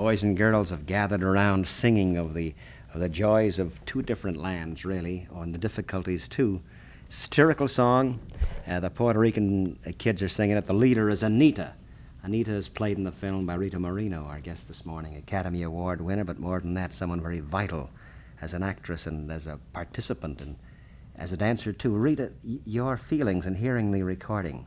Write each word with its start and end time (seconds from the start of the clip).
boys 0.00 0.22
and 0.22 0.34
girls 0.34 0.70
have 0.70 0.86
gathered 0.86 1.22
around 1.22 1.66
singing 1.66 2.16
of 2.16 2.32
the, 2.32 2.54
of 2.94 3.00
the 3.00 3.08
joys 3.10 3.58
of 3.58 3.84
two 3.84 4.00
different 4.00 4.38
lands, 4.38 4.82
really, 4.82 5.28
and 5.30 5.54
the 5.54 5.58
difficulties 5.58 6.26
too. 6.26 6.58
Satirical 7.06 7.68
song. 7.68 8.18
Uh, 8.66 8.80
the 8.80 8.88
Puerto 8.88 9.18
Rican 9.18 9.78
uh, 9.86 9.92
kids 9.98 10.22
are 10.22 10.28
singing 10.28 10.56
it. 10.56 10.66
The 10.66 10.72
leader 10.72 11.10
is 11.10 11.22
Anita. 11.22 11.74
Anita 12.22 12.50
is 12.52 12.66
played 12.66 12.96
in 12.96 13.04
the 13.04 13.12
film 13.12 13.44
by 13.44 13.52
Rita 13.56 13.78
Moreno, 13.78 14.24
our 14.24 14.40
guest 14.40 14.68
this 14.68 14.86
morning, 14.86 15.16
Academy 15.16 15.62
Award 15.64 16.00
winner, 16.00 16.24
but 16.24 16.38
more 16.38 16.60
than 16.60 16.72
that, 16.72 16.94
someone 16.94 17.20
very 17.20 17.40
vital 17.40 17.90
as 18.40 18.54
an 18.54 18.62
actress 18.62 19.06
and 19.06 19.30
as 19.30 19.46
a 19.46 19.58
participant 19.74 20.40
and 20.40 20.56
as 21.14 21.30
a 21.30 21.36
dancer 21.36 21.74
too. 21.74 21.90
Rita, 21.90 22.32
y- 22.42 22.60
your 22.64 22.96
feelings 22.96 23.46
in 23.46 23.56
hearing 23.56 23.90
the 23.90 24.02
recording 24.02 24.64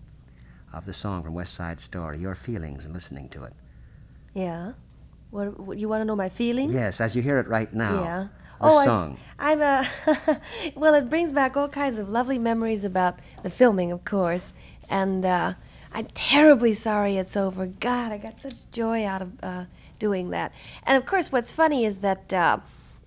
of 0.72 0.86
the 0.86 0.94
song 0.94 1.24
from 1.24 1.34
West 1.34 1.56
Side 1.56 1.80
Story, 1.80 2.20
your 2.20 2.36
feelings 2.36 2.86
in 2.86 2.94
listening 2.94 3.30
to 3.30 3.46
it. 3.46 3.54
Yeah. 4.36 4.74
What, 5.34 5.60
what 5.60 5.78
you 5.80 5.90
want 5.90 6.02
to 6.02 6.06
know 6.06 6.16
my 6.16 6.30
feelings? 6.30 6.76
Yes, 6.76 7.02
as 7.02 7.16
you 7.16 7.24
hear 7.24 7.40
it 7.40 7.48
right 7.48 7.74
now. 7.74 8.04
Yeah. 8.04 8.28
Oh, 8.62 8.86
song. 8.86 9.18
I'm 9.40 9.62
a. 9.64 9.90
well, 10.76 10.94
it 10.94 11.10
brings 11.10 11.32
back 11.32 11.58
all 11.58 11.68
kinds 11.68 11.98
of 11.98 12.08
lovely 12.08 12.38
memories 12.38 12.84
about 12.84 13.18
the 13.42 13.50
filming, 13.50 13.92
of 13.92 14.06
course, 14.06 14.54
and 14.88 15.26
uh, 15.26 15.56
I'm 15.92 16.06
terribly 16.14 16.76
sorry 16.76 17.18
it's 17.18 17.36
over. 17.36 17.66
God, 17.66 18.12
I 18.12 18.20
got 18.20 18.42
such 18.42 18.70
joy 18.70 19.08
out 19.08 19.24
of 19.24 19.32
uh, 19.42 19.66
doing 19.98 20.30
that. 20.30 20.52
And 20.84 20.98
of 20.98 21.08
course, 21.08 21.32
what's 21.32 21.52
funny 21.52 21.84
is 21.84 21.98
that 22.00 22.32
uh, 22.32 22.60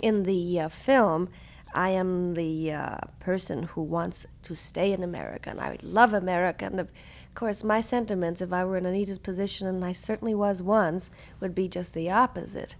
in 0.03 0.25
the 0.25 0.61
uh, 0.61 0.69
film, 0.69 1.29
I 1.75 1.91
am 1.91 2.35
the 2.35 2.73
uh, 2.73 2.97
person 3.21 3.65
who 3.65 3.83
wants 3.83 4.27
to 4.43 4.57
stay 4.57 4.93
in 4.93 5.05
America, 5.05 5.51
and 5.51 5.61
I 5.61 5.79
love 5.81 6.13
America. 6.13 6.65
And 6.65 6.89
of 7.37 7.41
course, 7.41 7.63
my 7.63 7.83
sentiments, 7.83 8.41
if 8.41 8.51
I 8.51 8.65
were 8.65 8.79
in 8.79 8.87
Anita's 8.87 9.19
position, 9.19 9.67
and 9.67 9.85
I 9.85 9.93
certainly 9.93 10.35
was 10.35 10.63
once, 10.63 11.11
would 11.39 11.55
be 11.55 11.69
just 11.69 11.93
the 11.93 12.11
opposite. 12.11 12.77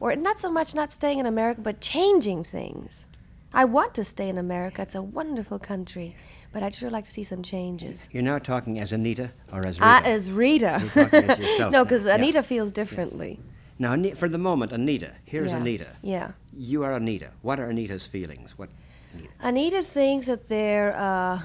Or 0.00 0.16
not 0.16 0.40
so 0.40 0.50
much 0.50 0.74
not 0.74 0.90
staying 0.90 1.20
in 1.20 1.26
America, 1.26 1.60
but 1.60 1.80
changing 1.80 2.42
things. 2.42 3.06
I 3.54 3.64
want 3.66 3.94
to 3.94 4.02
stay 4.02 4.28
in 4.28 4.36
America. 4.36 4.82
It's 4.82 4.96
a 4.96 5.00
wonderful 5.02 5.60
country, 5.60 6.16
but 6.52 6.60
I'd 6.60 6.74
sure 6.74 6.90
like 6.90 7.04
to 7.04 7.10
see 7.12 7.22
some 7.22 7.44
changes. 7.44 8.08
You're 8.10 8.24
now 8.24 8.40
talking 8.40 8.80
as 8.80 8.90
Anita 8.92 9.30
or 9.52 9.64
as 9.64 9.78
Rita? 9.78 9.86
Ah, 9.86 10.02
as 10.04 10.32
Rita. 10.32 10.90
You're 10.92 11.04
talking 11.04 11.30
as 11.30 11.38
yourself 11.44 11.72
no, 11.72 11.84
because 11.84 12.04
Yeah. 12.04 12.16
Anita 12.16 12.42
feels 12.42 12.72
differently. 12.72 13.38
Now, 13.78 13.94
for 14.16 14.28
the 14.28 14.38
moment, 14.38 14.72
Anita. 14.72 15.12
Here's 15.24 15.52
Yeah. 15.52 15.58
Anita. 15.58 15.86
Yeah. 16.02 16.32
You 16.52 16.82
are 16.82 16.94
Anita. 16.94 17.30
What 17.42 17.60
are 17.60 17.70
Anita's 17.70 18.08
feelings? 18.08 18.58
What? 18.58 18.70
Anita? 19.14 19.30
Anita 19.40 19.82
thinks 19.84 20.26
that 20.26 20.48
they're, 20.48 20.96
uh, 20.96 21.42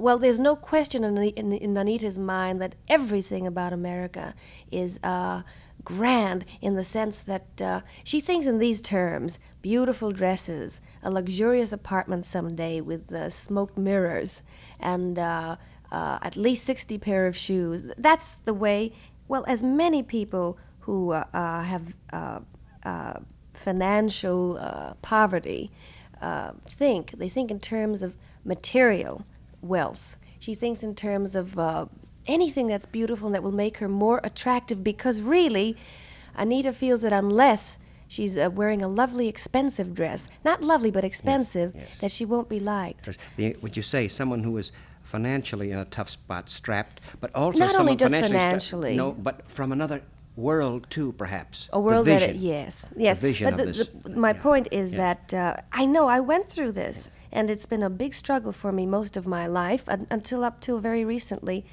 well, 0.00 0.18
there's 0.18 0.40
no 0.40 0.56
question 0.56 1.04
in, 1.04 1.16
in, 1.18 1.52
in 1.52 1.76
Anita's 1.76 2.18
mind 2.18 2.60
that 2.60 2.74
everything 2.88 3.46
about 3.46 3.72
America 3.72 4.34
is 4.70 4.98
uh, 5.04 5.42
grand 5.84 6.44
in 6.60 6.74
the 6.74 6.84
sense 6.84 7.18
that 7.18 7.60
uh, 7.60 7.80
she 8.04 8.20
thinks 8.20 8.46
in 8.46 8.58
these 8.58 8.80
terms 8.80 9.38
beautiful 9.62 10.12
dresses, 10.12 10.80
a 11.02 11.10
luxurious 11.10 11.72
apartment 11.72 12.24
someday 12.24 12.80
with 12.80 13.12
uh, 13.12 13.28
smoked 13.30 13.76
mirrors, 13.76 14.42
and 14.78 15.18
uh, 15.18 15.56
uh, 15.92 16.18
at 16.22 16.36
least 16.36 16.64
60 16.64 16.98
pair 16.98 17.26
of 17.26 17.36
shoes. 17.36 17.84
That's 17.98 18.34
the 18.34 18.54
way, 18.54 18.92
well, 19.28 19.44
as 19.46 19.62
many 19.62 20.02
people 20.02 20.58
who 20.80 21.12
uh, 21.12 21.62
have 21.62 21.94
financial 23.52 24.96
poverty 25.02 25.70
think. 26.66 27.12
They 27.12 27.28
think 27.28 27.50
in 27.50 27.60
terms 27.60 28.02
of 28.02 28.14
material 28.44 29.24
wealth. 29.62 30.16
She 30.38 30.54
thinks 30.54 30.82
in 30.82 30.94
terms 30.94 31.34
of 31.34 31.58
uh, 31.58 31.86
anything 32.26 32.66
that's 32.66 32.86
beautiful 32.86 33.26
and 33.26 33.34
that 33.34 33.42
will 33.42 33.52
make 33.52 33.78
her 33.78 33.88
more 33.88 34.20
attractive 34.24 34.82
because 34.82 35.20
really, 35.20 35.76
Anita 36.34 36.72
feels 36.72 37.02
that 37.02 37.12
unless 37.12 37.78
she's 38.08 38.38
uh, 38.38 38.50
wearing 38.52 38.82
a 38.82 38.88
lovely, 38.88 39.28
expensive 39.28 39.94
dress, 39.94 40.28
not 40.44 40.62
lovely, 40.62 40.90
but 40.90 41.04
expensive, 41.04 41.72
yes. 41.74 41.98
that 41.98 42.10
she 42.10 42.24
won't 42.24 42.48
be 42.48 42.60
liked. 42.60 43.08
The, 43.36 43.56
would 43.60 43.76
you 43.76 43.82
say 43.82 44.08
someone 44.08 44.42
who 44.44 44.56
is 44.56 44.72
financially 45.02 45.70
in 45.72 45.78
a 45.78 45.84
tough 45.84 46.08
spot, 46.08 46.48
strapped, 46.48 47.00
but 47.20 47.34
also 47.34 47.58
Not 47.58 47.72
someone 47.72 47.88
only 47.90 47.96
just 47.96 48.14
financially, 48.14 48.38
financially. 48.38 48.96
no, 48.96 49.12
but 49.12 49.50
from 49.50 49.72
another 49.72 50.02
world 50.36 50.86
too, 50.90 51.12
perhaps. 51.12 51.68
A 51.72 51.80
world 51.80 52.06
the 52.06 52.12
that 52.12 52.22
it, 52.22 52.36
yes, 52.36 52.90
yes. 52.96 53.18
The 53.18 53.20
vision 53.20 53.50
but 53.50 53.52
of 53.52 53.58
the, 53.58 53.72
this. 53.72 53.88
the- 54.04 54.10
my 54.10 54.32
yeah. 54.32 54.42
point 54.42 54.68
is 54.70 54.92
Yeah. 54.92 54.98
that 54.98 55.34
uh, 55.34 55.62
I 55.72 55.84
know 55.86 56.08
I 56.08 56.20
went 56.20 56.48
through 56.48 56.72
this, 56.72 57.10
and 57.32 57.50
it's 57.50 57.66
been 57.66 57.82
a 57.82 57.90
big 57.90 58.14
struggle 58.14 58.52
for 58.52 58.72
me 58.72 58.86
most 58.86 59.16
of 59.16 59.26
my 59.26 59.46
life 59.46 59.84
un- 59.88 60.06
until 60.10 60.44
up 60.44 60.60
till 60.60 60.80
very 60.80 61.04
recently. 61.04 61.64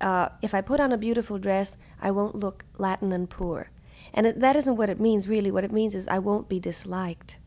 Uh, 0.00 0.28
if 0.42 0.54
I 0.54 0.60
put 0.60 0.80
on 0.80 0.92
a 0.92 0.98
beautiful 0.98 1.38
dress, 1.38 1.76
I 2.00 2.10
won't 2.10 2.34
look 2.34 2.64
Latin 2.78 3.12
and 3.12 3.28
poor, 3.28 3.70
and 4.12 4.26
it, 4.26 4.40
that 4.40 4.56
isn't 4.56 4.76
what 4.76 4.90
it 4.90 5.00
means 5.00 5.28
really. 5.28 5.50
What 5.50 5.64
it 5.64 5.72
means 5.72 5.94
is 5.94 6.08
I 6.08 6.18
won't 6.18 6.48
be 6.48 6.60
disliked. 6.60 7.38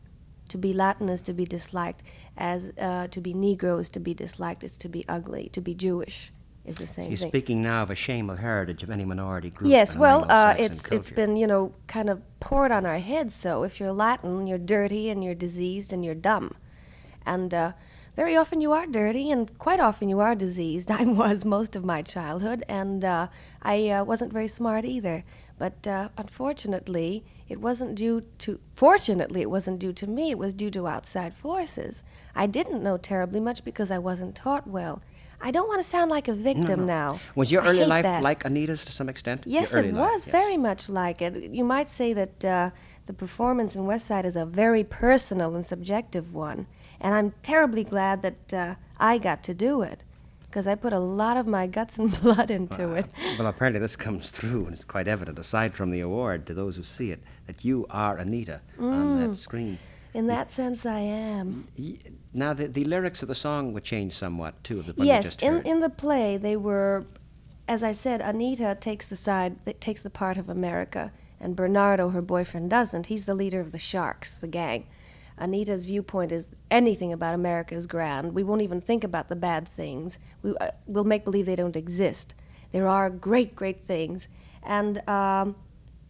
To 0.50 0.58
be 0.58 0.72
Latin 0.72 1.10
is 1.10 1.20
to 1.22 1.34
be 1.34 1.44
disliked, 1.44 2.02
as 2.36 2.72
uh, 2.78 3.08
to 3.08 3.20
be 3.20 3.34
Negro 3.34 3.78
is 3.80 3.90
to 3.90 4.00
be 4.00 4.14
disliked, 4.14 4.64
is 4.64 4.78
to 4.78 4.88
be 4.88 5.04
ugly. 5.06 5.50
To 5.52 5.60
be 5.60 5.74
Jewish 5.74 6.32
is 6.68 6.78
the 6.78 6.86
same 6.86 7.04
thing. 7.04 7.10
You're 7.10 7.18
thing. 7.18 7.30
speaking 7.30 7.62
now 7.62 7.82
of 7.82 7.90
a 7.90 7.94
shame 7.94 8.30
of 8.30 8.38
heritage 8.38 8.82
of 8.82 8.90
any 8.90 9.04
minority 9.04 9.50
group. 9.50 9.70
Yes, 9.70 9.94
well, 9.94 10.26
uh, 10.28 10.54
it's 10.58 10.86
it's 10.88 11.10
been 11.10 11.36
you 11.36 11.46
know 11.46 11.74
kind 11.86 12.08
of 12.08 12.22
poured 12.40 12.72
on 12.72 12.86
our 12.86 12.98
heads. 12.98 13.34
So 13.34 13.62
if 13.62 13.80
you're 13.80 13.92
Latin, 13.92 14.46
you're 14.46 14.58
dirty 14.58 15.10
and 15.10 15.22
you're 15.24 15.34
diseased 15.34 15.92
and 15.92 16.04
you're 16.04 16.14
dumb, 16.14 16.54
and 17.24 17.52
uh, 17.52 17.72
very 18.16 18.36
often 18.36 18.60
you 18.60 18.72
are 18.72 18.86
dirty 18.86 19.30
and 19.30 19.56
quite 19.58 19.78
often 19.78 20.08
you 20.08 20.20
are 20.20 20.34
diseased. 20.34 20.90
I 21.00 21.04
was 21.04 21.44
most 21.44 21.76
of 21.76 21.84
my 21.84 22.02
childhood, 22.02 22.64
and 22.68 23.04
uh, 23.04 23.28
I 23.62 23.88
uh, 23.88 24.04
wasn't 24.04 24.32
very 24.32 24.48
smart 24.48 24.84
either. 24.84 25.24
But 25.58 25.86
uh, 25.86 26.08
unfortunately, 26.16 27.24
it 27.48 27.60
wasn't 27.60 27.94
due 27.94 28.24
to. 28.38 28.60
Fortunately, 28.74 29.40
it 29.40 29.50
wasn't 29.50 29.78
due 29.78 29.92
to 29.92 30.06
me. 30.06 30.30
It 30.30 30.38
was 30.38 30.52
due 30.52 30.70
to 30.70 30.86
outside 30.86 31.34
forces. 31.34 32.02
I 32.34 32.46
didn't 32.46 32.82
know 32.82 32.96
terribly 32.96 33.40
much 33.40 33.64
because 33.64 33.90
I 33.90 33.98
wasn't 33.98 34.34
taught 34.34 34.66
well. 34.66 35.02
I 35.40 35.52
don't 35.52 35.68
want 35.68 35.80
to 35.80 35.88
sound 35.88 36.10
like 36.10 36.26
a 36.26 36.32
victim 36.32 36.84
now. 36.86 37.20
Was 37.36 37.52
your 37.52 37.62
I 37.62 37.68
early 37.68 37.84
life 37.84 38.02
that. 38.02 38.22
like 38.22 38.44
Anita's 38.44 38.84
to 38.86 38.92
some 38.92 39.08
extent? 39.08 39.44
Yes, 39.46 39.72
it 39.74 39.94
was 39.94 40.26
yes. 40.26 40.32
very 40.32 40.56
much 40.56 40.88
like 40.88 41.22
it. 41.22 41.52
You 41.52 41.64
might 41.64 41.88
say 41.88 42.12
that 42.12 42.44
uh, 42.44 42.70
the 43.06 43.12
performance 43.12 43.76
in 43.76 43.86
West 43.86 44.06
Side 44.06 44.24
is 44.24 44.34
a 44.34 44.44
very 44.44 44.82
personal 44.82 45.54
and 45.54 45.64
subjective 45.64 46.34
one, 46.34 46.66
and 47.00 47.14
I'm 47.14 47.32
terribly 47.42 47.84
glad 47.84 48.22
that 48.22 48.52
uh, 48.52 48.74
I 48.98 49.18
got 49.18 49.42
to 49.44 49.54
do 49.54 49.82
it 49.82 50.02
because 50.42 50.66
I 50.66 50.74
put 50.74 50.92
a 50.92 50.98
lot 50.98 51.36
of 51.36 51.46
my 51.46 51.66
guts 51.66 51.98
and 51.98 52.10
blood 52.22 52.50
into 52.50 52.94
it. 52.94 53.06
Well, 53.38 53.46
apparently 53.46 53.80
this 53.80 53.96
comes 53.96 54.30
through, 54.30 54.64
and 54.64 54.72
it's 54.74 54.84
quite 54.84 55.06
evident, 55.08 55.38
aside 55.38 55.74
from 55.74 55.90
the 55.90 56.00
award, 56.00 56.46
to 56.46 56.54
those 56.54 56.76
who 56.76 56.82
see 56.82 57.10
it, 57.10 57.22
that 57.46 57.64
you 57.64 57.86
are 57.90 58.16
Anita 58.16 58.60
on 58.78 58.84
Mm. 59.18 59.28
that 59.30 59.36
screen. 59.36 59.78
In 60.14 60.26
that 60.28 60.50
sense, 60.50 60.86
I 60.86 61.00
am. 61.00 61.68
Y- 61.78 61.98
Now, 62.32 62.54
the, 62.54 62.66
the 62.66 62.84
lyrics 62.84 63.20
of 63.22 63.28
the 63.28 63.34
song 63.34 63.72
were 63.74 63.80
changed 63.80 64.16
somewhat, 64.16 64.64
too, 64.64 64.80
of 64.80 64.86
the 64.86 64.94
yes, 65.04 65.36
in 65.42 65.60
in 65.62 65.80
the 65.80 65.90
play 65.90 66.36
they 66.38 66.56
were, 66.56 67.04
as 67.68 67.82
I 67.82 67.92
said, 67.92 68.20
Anita 68.22 68.76
takes 68.80 69.06
the 69.06 69.16
side 69.16 69.56
takes 69.80 70.00
the 70.00 70.10
part 70.10 70.38
of 70.38 70.48
America, 70.48 71.12
and 71.38 71.54
Bernardo, 71.54 72.08
her 72.08 72.22
boyfriend, 72.22 72.70
doesn't. 72.70 73.06
He's 73.06 73.26
the 73.26 73.34
leader 73.34 73.60
of 73.60 73.70
the 73.70 73.78
Sharks, 73.78 74.38
the 74.38 74.48
gang. 74.48 74.86
Anita's 75.40 75.84
viewpoint 75.84 76.32
is 76.32 76.50
anything 76.70 77.12
about 77.12 77.34
America 77.34 77.74
is 77.74 77.86
grand. 77.86 78.34
We 78.34 78.42
won't 78.42 78.62
even 78.62 78.80
think 78.80 79.04
about 79.04 79.28
the 79.28 79.36
bad 79.36 79.68
things. 79.68 80.18
We, 80.42 80.56
uh, 80.56 80.70
we'll 80.86 81.04
make 81.04 81.24
believe 81.24 81.46
they 81.46 81.56
don't 81.56 81.76
exist. 81.76 82.34
There 82.72 82.86
are 82.86 83.08
great, 83.08 83.56
great 83.56 83.82
things, 83.84 84.28
and 84.62 85.08
um, 85.08 85.56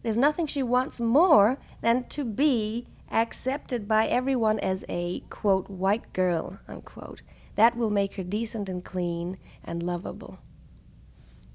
there's 0.03 0.17
nothing 0.17 0.47
she 0.47 0.63
wants 0.63 0.99
more 0.99 1.57
than 1.81 2.05
to 2.09 2.23
be 2.25 2.87
accepted 3.11 3.87
by 3.87 4.07
everyone 4.07 4.59
as 4.59 4.83
a 4.87 5.21
quote 5.29 5.69
white 5.69 6.11
girl 6.13 6.59
unquote. 6.67 7.21
That 7.55 7.75
will 7.75 7.89
make 7.89 8.15
her 8.15 8.23
decent 8.23 8.69
and 8.69 8.83
clean 8.83 9.37
and 9.63 9.83
lovable. 9.83 10.39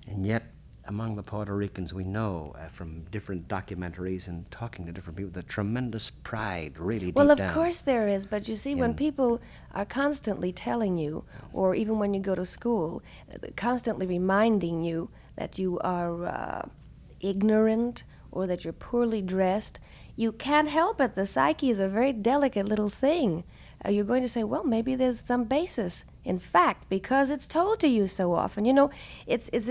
And 0.07 0.27
yet, 0.27 0.54
among 0.87 1.17
the 1.17 1.23
Puerto 1.23 1.55
Ricans, 1.55 1.95
we 1.95 2.05
know 2.05 2.55
uh, 2.59 2.69
from 2.69 3.05
different 3.11 3.49
documentaries 3.49 4.29
and 4.29 4.51
talking 4.51 4.85
to 4.87 4.93
different 4.93 5.17
people, 5.17 5.33
the 5.33 5.43
tremendous 5.43 6.11
pride 6.11 6.79
really 6.79 7.11
Well, 7.13 7.31
of 7.31 7.41
course 7.53 7.79
there 7.79 8.09
is, 8.09 8.27
but 8.27 8.49
you 8.49 8.57
see, 8.57 8.75
when 8.75 8.95
people 8.95 9.41
are 9.73 9.85
constantly 9.85 10.53
telling 10.53 10.99
you, 10.99 11.25
or 11.53 11.75
even 11.75 11.99
when 11.99 12.13
you 12.13 12.21
go 12.21 12.35
to 12.35 12.45
school, 12.45 13.03
uh, 13.33 13.39
constantly 13.57 14.07
reminding 14.07 14.83
you 14.83 15.11
that 15.37 15.59
you 15.59 15.79
are 15.81 16.27
uh, 16.27 16.69
ignorant 17.21 18.05
or 18.31 18.47
that 18.47 18.65
you're 18.65 18.73
poorly 18.73 19.23
dressed, 19.23 19.81
you 20.17 20.33
can't 20.33 20.69
help 20.69 21.01
it. 21.01 21.15
The 21.15 21.27
psyche 21.27 21.71
is 21.71 21.81
a 21.81 21.89
very 21.89 22.13
delicate 22.13 22.67
little 22.67 22.91
thing. 22.91 23.45
Uh, 23.85 23.91
you're 23.91 24.05
going 24.05 24.23
to 24.23 24.29
say, 24.29 24.45
well, 24.45 24.65
maybe 24.65 24.95
there's 24.95 25.21
some 25.21 25.45
basis 25.45 26.05
in 26.25 26.39
fact 26.39 26.89
because 26.89 27.31
it's 27.31 27.47
told 27.47 27.81
to 27.81 27.89
you 27.89 28.07
so 28.07 28.33
often. 28.33 28.65
You 28.65 28.73
know, 28.73 28.91
it's 29.27 29.51
it's 29.53 29.71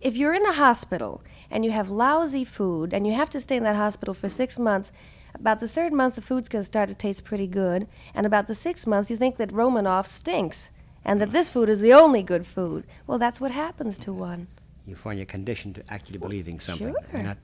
if 0.00 0.16
you're 0.16 0.34
in 0.34 0.46
a 0.46 0.52
hospital 0.52 1.22
and 1.50 1.64
you 1.64 1.70
have 1.70 1.90
lousy 1.90 2.44
food 2.44 2.92
and 2.92 3.06
you 3.06 3.12
have 3.12 3.30
to 3.30 3.40
stay 3.40 3.56
in 3.56 3.64
that 3.64 3.76
hospital 3.76 4.14
for 4.14 4.28
six 4.28 4.58
months, 4.58 4.90
about 5.34 5.60
the 5.60 5.68
third 5.68 5.92
month 5.92 6.14
the 6.14 6.22
food's 6.22 6.48
going 6.48 6.62
to 6.62 6.66
start 6.66 6.88
to 6.88 6.94
taste 6.94 7.24
pretty 7.24 7.46
good, 7.46 7.86
and 8.14 8.26
about 8.26 8.46
the 8.46 8.54
sixth 8.54 8.86
month 8.86 9.10
you 9.10 9.16
think 9.16 9.36
that 9.36 9.52
Romanoff 9.52 10.06
stinks 10.06 10.70
and 11.04 11.20
that 11.20 11.32
this 11.32 11.50
food 11.50 11.68
is 11.68 11.80
the 11.80 11.92
only 11.92 12.22
good 12.22 12.46
food. 12.46 12.86
Well, 13.06 13.18
that's 13.18 13.40
what 13.40 13.50
happens 13.50 13.98
to 13.98 14.12
one. 14.12 14.48
You 14.86 14.96
find 14.96 15.18
you're 15.18 15.26
conditioned 15.26 15.74
to 15.76 15.84
actually 15.92 16.18
believing 16.18 16.58
something. 16.58 16.94
sure. 17.12 17.22
Not, 17.22 17.36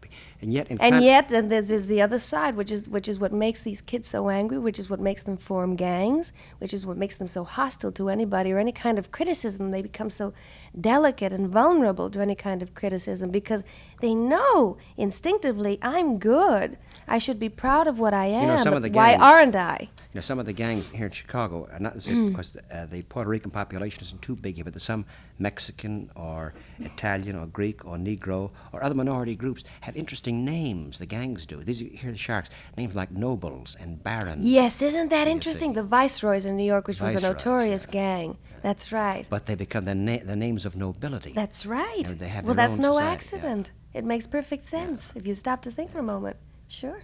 and 0.43 0.53
yet, 0.53 0.69
in 0.69 0.81
And 0.81 0.95
con- 0.95 1.03
yet, 1.03 1.29
then 1.29 1.49
there's 1.49 1.87
the 1.87 2.01
other 2.03 2.19
side, 2.19 2.57
which 2.57 2.71
is 2.71 2.89
which 2.89 3.09
is 3.09 3.19
what 3.19 3.33
makes 3.33 3.63
these 3.63 3.81
kids 3.83 4.09
so 4.09 4.29
angry, 4.29 4.59
which 4.59 4.79
is 4.79 4.91
what 4.91 5.01
makes 5.01 5.23
them 5.23 5.37
form 5.37 5.77
gangs, 5.77 6.33
which 6.59 6.75
is 6.75 6.85
what 6.87 6.97
makes 6.97 7.17
them 7.17 7.29
so 7.29 7.45
hostile 7.45 7.93
to 7.93 8.09
anybody 8.09 8.53
or 8.53 8.59
any 8.59 8.73
kind 8.73 8.99
of 8.99 9.13
criticism. 9.13 9.71
They 9.71 9.83
become 9.83 10.11
so 10.11 10.33
delicate 10.79 11.33
and 11.33 11.49
vulnerable 11.49 12.11
to 12.11 12.21
any 12.21 12.35
kind 12.35 12.63
of 12.63 12.75
criticism 12.75 13.31
because 13.31 13.63
they 14.01 14.15
know 14.15 14.77
instinctively 14.97 15.79
I'm 15.83 16.19
good. 16.19 16.79
I 17.07 17.19
should 17.19 17.39
be 17.39 17.49
proud 17.49 17.87
of 17.87 17.99
what 17.99 18.13
I 18.15 18.27
am. 18.27 18.49
know, 18.49 18.57
some 18.57 18.75
of 18.75 18.83
the 18.83 18.91
why 18.91 19.13
gangs- 19.13 19.23
aren't 19.23 19.57
I? 19.57 19.79
You 20.13 20.19
know, 20.19 20.21
some 20.23 20.39
of 20.39 20.47
the 20.47 20.53
gangs 20.53 20.89
here 20.89 21.07
in 21.07 21.13
Chicago, 21.13 21.69
are 21.73 21.79
not 21.79 21.95
because 22.05 22.57
uh, 22.73 22.87
the 22.87 23.03
Puerto 23.03 23.29
Rican 23.31 23.51
population 23.51 24.03
isn't 24.03 24.23
too 24.23 24.35
big 24.37 24.55
here, 24.57 24.65
but 24.65 24.73
there's 24.73 24.83
some 24.83 25.05
Mexican 25.39 26.11
or 26.17 26.55
Italian 26.79 27.37
or 27.37 27.47
Greek 27.47 27.85
or 27.85 27.97
Negro 27.97 28.51
or 28.73 28.83
other 28.83 28.95
minority 28.95 29.35
groups 29.35 29.65
have 29.83 29.97
interesting 29.97 30.45
names. 30.45 30.99
The 30.99 31.07
gangs 31.07 31.47
do. 31.47 31.63
These 31.63 31.81
hear 31.81 32.13
the 32.13 32.19
sharks 32.19 32.51
names 32.77 32.95
like 32.95 33.11
nobles 33.11 33.77
and 33.79 34.03
barons. 34.03 34.45
Yes, 34.45 34.83
isn't 34.83 35.09
that 35.09 35.29
interesting? 35.29 35.73
The 35.73 35.83
Viceroys 35.83 36.47
in 36.47 36.57
New 36.57 36.65
York, 36.65 36.89
which 36.89 37.01
was 37.01 37.23
a 37.23 37.27
notorious 37.27 37.87
yeah. 37.87 37.93
gang. 37.93 38.39
That's 38.63 38.93
right. 38.93 39.27
But 39.29 39.47
they 39.47 39.55
become 39.55 39.85
the, 39.85 39.95
na- 39.95 40.25
the 40.25 40.37
names 40.37 40.67
of 40.67 40.77
nobility. 40.77 41.33
That's 41.33 41.67
right. 41.67 42.03
know, 42.03 42.15
they 42.15 42.29
have 42.29 42.45
well, 42.45 42.55
their 42.55 42.69
that's 42.69 42.79
own 42.79 42.83
no 42.83 42.93
society, 42.95 43.07
yeah. 43.07 43.13
accident. 43.13 43.73
It 43.95 44.05
makes 44.05 44.27
perfect 44.27 44.65
sense 44.65 45.13
if 45.15 45.27
you 45.27 45.35
stop 45.35 45.63
to 45.63 45.71
think 45.71 45.93
for 45.93 45.99
a 45.99 46.03
moment. 46.03 46.37
Sure. 46.69 47.01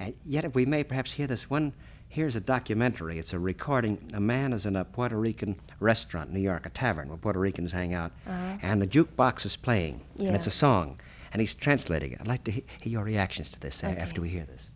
Uh, 0.00 0.10
yet, 0.24 0.44
if 0.44 0.54
we 0.54 0.64
may 0.64 0.82
perhaps 0.82 1.12
hear 1.12 1.26
this 1.26 1.50
one, 1.50 1.74
here's 2.12 2.36
a 2.36 2.40
documentary. 2.40 3.18
It's 3.18 3.32
a 3.32 3.38
recording. 3.38 4.10
A 4.12 4.20
man 4.20 4.52
is 4.52 4.66
in 4.66 4.76
a 4.76 4.84
Puerto 4.84 5.16
Rican 5.16 5.56
restaurant, 5.80 6.28
in 6.28 6.34
New 6.34 6.40
York, 6.42 6.66
a 6.66 6.68
tavern 6.68 7.08
where 7.08 7.16
Puerto 7.16 7.38
Ricans 7.40 7.72
hang 7.72 7.94
out, 7.94 8.12
and 8.26 8.82
the 8.82 8.86
jukebox 8.86 9.46
is 9.46 9.56
playing, 9.56 10.02
and 10.18 10.28
it's 10.36 10.46
Uh-huh. 10.46 10.48
A 10.48 10.50
song, 10.50 11.00
and 11.32 11.40
he's 11.40 11.54
translating 11.54 12.12
it. 12.12 12.20
I'd 12.20 12.26
like 12.28 12.44
to 12.44 12.50
he- 12.50 12.64
hear 12.82 12.92
your 12.92 13.04
reactions 13.04 13.50
to 13.52 13.60
this 13.60 13.82
uh, 13.82 13.88
Okay. 13.88 13.96
after 14.00 14.20
we 14.20 14.28
hear 14.28 14.44
this. 14.44 14.70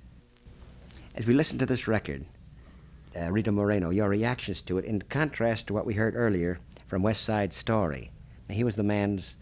As 1.15 1.27
we 1.27 1.35
listen 1.35 1.59
to 1.59 1.67
this 1.67 1.87
record, 1.87 2.25
uh, 3.15 3.31
Rita 3.31 3.53
Moreno, 3.53 3.91
your 3.91 4.09
reactions 4.09 4.63
to 4.63 4.79
it, 4.79 4.87
in 4.87 5.03
contrast 5.03 5.67
to 5.67 5.75
what 5.75 5.85
we 5.85 5.93
heard 5.95 6.15
earlier 6.17 6.59
from 6.87 7.03
West 7.03 7.23
Side 7.23 7.53
Story. 7.53 8.13
Now, 8.49 8.55
he 8.55 8.65
was 8.65 8.77
the 8.77 8.83
man's 8.83 9.37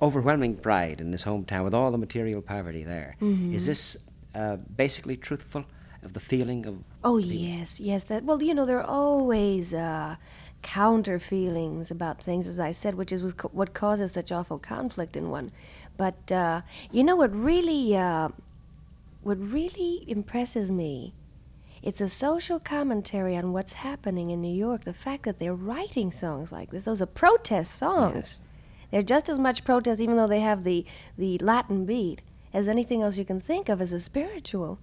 overwhelming 0.00 0.56
pride 0.56 1.00
in 1.00 1.10
his 1.10 1.24
hometown 1.24 1.64
with 1.64 1.74
all 1.74 1.90
the 1.90 1.98
material 1.98 2.40
poverty 2.40 2.84
there. 2.84 3.16
Is 3.20 3.26
Mm-hmm. 3.26 3.66
this 3.66 3.96
uh, 4.34 4.56
basically 4.76 5.16
truthful 5.16 5.64
of 6.02 6.12
the 6.12 6.20
feeling 6.20 6.66
of? 6.66 6.78
Oh 7.04 7.18
yes, 7.18 7.80
yes. 7.80 8.04
That 8.04 8.24
well, 8.24 8.42
you 8.42 8.54
know, 8.54 8.66
there 8.66 8.78
are 8.78 8.84
always 8.84 9.74
uh, 9.74 10.16
counter 10.62 11.18
feelings 11.18 11.90
about 11.90 12.22
things, 12.22 12.46
as 12.46 12.58
I 12.58 12.72
said, 12.72 12.94
which 12.94 13.12
is 13.12 13.34
what 13.52 13.74
causes 13.74 14.12
such 14.12 14.32
awful 14.32 14.58
conflict 14.58 15.16
in 15.16 15.30
one. 15.30 15.52
But 15.96 16.32
uh, 16.32 16.62
you 16.90 17.04
know 17.04 17.16
what 17.16 17.34
really, 17.34 17.96
uh, 17.96 18.30
what 19.22 19.38
really 19.38 20.04
impresses 20.08 20.72
me, 20.72 21.12
it's 21.82 22.00
a 22.00 22.08
social 22.08 22.58
commentary 22.58 23.36
on 23.36 23.52
what's 23.52 23.74
happening 23.74 24.30
in 24.30 24.40
New 24.40 24.54
York. 24.54 24.84
The 24.84 24.94
fact 24.94 25.24
that 25.24 25.38
they're 25.38 25.54
writing 25.54 26.12
songs 26.12 26.52
like 26.52 26.70
this, 26.70 26.84
those 26.84 27.02
are 27.02 27.06
protest 27.06 27.74
songs. 27.76 28.14
Yes. 28.14 28.36
They're 28.90 29.02
just 29.02 29.28
as 29.28 29.38
much 29.38 29.64
protest, 29.64 30.00
even 30.00 30.16
though 30.16 30.26
they 30.26 30.40
have 30.40 30.64
the 30.64 30.84
the 31.16 31.38
Latin 31.38 31.84
beat, 31.84 32.22
as 32.52 32.66
anything 32.66 33.02
else 33.02 33.16
you 33.16 33.24
can 33.24 33.40
think 33.40 33.68
of 33.68 33.80
as 33.80 33.92
a 33.92 34.00
spiritual. 34.00 34.78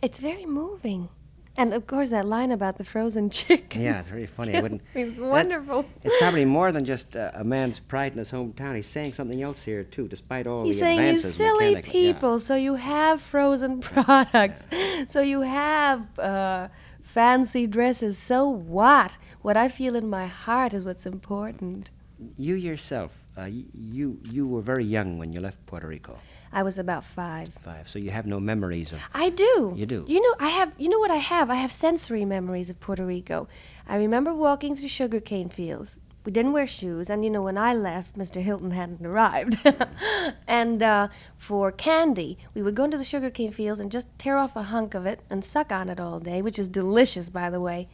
It's 0.00 0.20
very 0.20 0.46
moving. 0.46 1.08
And 1.54 1.74
of 1.74 1.86
course, 1.86 2.08
that 2.08 2.24
line 2.24 2.50
about 2.50 2.78
the 2.78 2.84
frozen 2.84 3.28
chicken. 3.40 3.82
Yeah, 3.82 3.98
it's 3.98 4.08
very 4.08 4.26
funny. 4.26 4.56
I 4.56 4.60
wouldn't. 4.62 4.82
It's 4.94 5.20
wonderful. 5.20 5.84
It's 6.02 6.16
probably 6.18 6.44
more 6.58 6.72
than 6.72 6.84
just 6.84 7.14
uh, 7.14 7.30
a 7.34 7.44
man's 7.44 7.78
pride 7.78 8.12
in 8.12 8.18
his 8.18 8.32
hometown. 8.32 8.74
He's 8.74 8.86
saying 8.86 9.12
something 9.12 9.42
else 9.42 9.62
here 9.62 9.84
too, 9.84 10.08
despite 10.08 10.46
all 10.46 10.64
the 10.64 10.70
people. 10.70 10.72
He's 10.72 10.78
saying, 10.78 10.98
you 10.98 11.04
advances. 11.06 11.34
silly 11.34 11.74
mechanically." 11.74 12.06
Yeah. 12.06 12.12
people, 12.14 12.40
so 12.40 12.54
you 12.54 12.74
have 12.76 13.20
frozen 13.20 13.80
products. 13.92 14.66
So 15.08 15.20
you 15.20 15.42
have 15.42 16.18
uh, 16.18 16.68
fancy 17.02 17.66
dresses. 17.66 18.16
So 18.16 18.48
what? 18.48 19.18
What 19.42 19.56
I 19.56 19.68
feel 19.68 19.94
in 19.94 20.08
my 20.08 20.26
heart 20.26 20.72
is 20.72 20.84
what's 20.86 21.04
important. 21.04 21.90
You 22.38 22.54
yourself, 22.54 23.21
uh, 23.36 23.42
y- 23.42 23.64
you 23.74 24.18
you 24.30 24.46
were 24.46 24.60
very 24.60 24.84
young 24.84 25.18
when 25.18 25.32
you 25.32 25.40
left 25.40 25.64
Puerto 25.66 25.86
Rico. 25.86 26.18
I 26.52 26.62
was 26.62 26.76
about 26.78 27.04
five. 27.04 27.54
Five, 27.64 27.88
so 27.88 27.98
you 27.98 28.10
have 28.10 28.26
no 28.26 28.38
memories 28.38 28.92
of. 28.92 29.00
I 29.14 29.30
do. 29.30 29.72
You 29.74 29.86
do? 29.86 30.04
You 30.06 30.20
know, 30.20 30.34
I 30.38 30.50
have. 30.50 30.72
You 30.78 30.88
know 30.90 30.98
what 30.98 31.10
I 31.10 31.16
have? 31.16 31.48
I 31.50 31.54
have 31.56 31.72
sensory 31.72 32.24
memories 32.24 32.68
of 32.70 32.78
Puerto 32.78 33.06
Rico. 33.06 33.48
I 33.88 33.96
remember 33.96 34.34
walking 34.34 34.76
through 34.76 34.88
sugarcane 34.88 35.48
fields. 35.48 35.98
We 36.24 36.30
didn't 36.30 36.52
wear 36.52 36.68
shoes, 36.68 37.10
and 37.10 37.24
you 37.24 37.30
know, 37.30 37.42
when 37.42 37.58
I 37.58 37.74
left, 37.74 38.16
Mr. 38.16 38.40
Hilton 38.40 38.70
hadn't 38.70 39.04
arrived. 39.04 39.58
and 40.46 40.80
uh, 40.80 41.08
for 41.36 41.72
candy, 41.72 42.38
we 42.54 42.62
would 42.62 42.76
go 42.76 42.84
into 42.84 42.96
the 42.96 43.02
sugarcane 43.02 43.50
fields 43.50 43.80
and 43.80 43.90
just 43.90 44.06
tear 44.18 44.36
off 44.36 44.54
a 44.54 44.64
hunk 44.64 44.94
of 44.94 45.04
it 45.04 45.20
and 45.28 45.44
suck 45.44 45.72
on 45.72 45.88
it 45.88 45.98
all 45.98 46.20
day, 46.20 46.40
which 46.40 46.60
is 46.60 46.68
delicious, 46.68 47.28
by 47.28 47.50
the 47.50 47.60
way. 47.60 47.88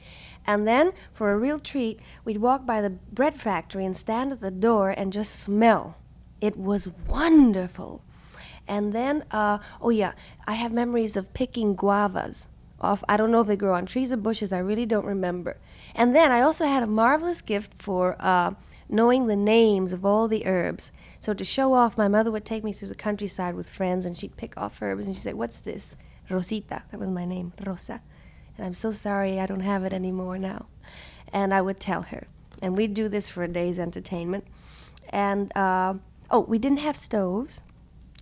And 0.46 0.68
then, 0.68 0.92
for 1.12 1.32
a 1.32 1.38
real 1.38 1.58
treat, 1.58 2.00
we'd 2.24 2.38
walk 2.38 2.66
by 2.66 2.82
the 2.82 2.90
bread 2.90 3.40
factory 3.40 3.86
and 3.86 3.96
stand 3.96 4.30
at 4.32 4.42
the 4.42 4.50
door 4.50 4.90
and 4.90 5.10
just 5.10 5.34
smell. 5.34 5.96
It 6.40 6.56
was 6.56 6.88
wonderful. 7.06 8.02
And 8.66 8.92
then, 8.92 9.24
uh, 9.30 9.58
oh 9.80 9.88
yeah, 9.88 10.12
I 10.46 10.54
have 10.54 10.72
memories 10.72 11.16
of 11.16 11.32
picking 11.32 11.74
guavas 11.74 12.46
off. 12.80 13.02
I 13.08 13.16
don't 13.16 13.30
know 13.30 13.40
if 13.40 13.46
they 13.46 13.56
grow 13.56 13.74
on 13.74 13.86
trees 13.86 14.12
or 14.12 14.16
bushes. 14.16 14.52
I 14.52 14.58
really 14.58 14.86
don't 14.86 15.04
remember. 15.04 15.58
And 15.94 16.14
then 16.14 16.30
I 16.30 16.40
also 16.40 16.66
had 16.66 16.82
a 16.82 16.86
marvelous 16.86 17.40
gift 17.40 17.72
for 17.82 18.16
uh, 18.20 18.52
knowing 18.88 19.26
the 19.26 19.36
names 19.36 19.92
of 19.92 20.04
all 20.04 20.28
the 20.28 20.46
herbs. 20.46 20.90
So 21.18 21.34
to 21.34 21.44
show 21.44 21.72
off, 21.74 21.98
my 21.98 22.08
mother 22.08 22.30
would 22.30 22.44
take 22.44 22.64
me 22.64 22.72
through 22.72 22.88
the 22.88 22.94
countryside 22.94 23.54
with 23.54 23.68
friends, 23.68 24.04
and 24.04 24.16
she'd 24.16 24.36
pick 24.36 24.56
off 24.56 24.80
herbs, 24.80 25.06
and 25.06 25.14
she'd 25.14 25.22
say, 25.22 25.32
"What's 25.32 25.60
this?" 25.60 25.96
Rosita. 26.30 26.82
That 26.90 27.00
was 27.00 27.08
my 27.08 27.24
name, 27.24 27.52
Rosa. 27.64 28.02
And 28.56 28.66
I'm 28.66 28.74
so 28.74 28.92
sorry 28.92 29.40
I 29.40 29.46
don't 29.46 29.60
have 29.60 29.84
it 29.84 29.92
anymore 29.92 30.38
now. 30.38 30.66
And 31.32 31.54
I 31.54 31.60
would 31.62 31.80
tell 31.80 32.02
her, 32.02 32.26
and 32.60 32.76
we'd 32.76 32.94
do 32.94 33.08
this 33.08 33.28
for 33.28 33.42
a 33.42 33.48
day's 33.48 33.78
entertainment. 33.78 34.44
And 35.10 35.56
uh, 35.56 35.94
oh, 36.30 36.40
we 36.40 36.58
didn't 36.58 36.78
have 36.78 36.96
stoves 36.96 37.62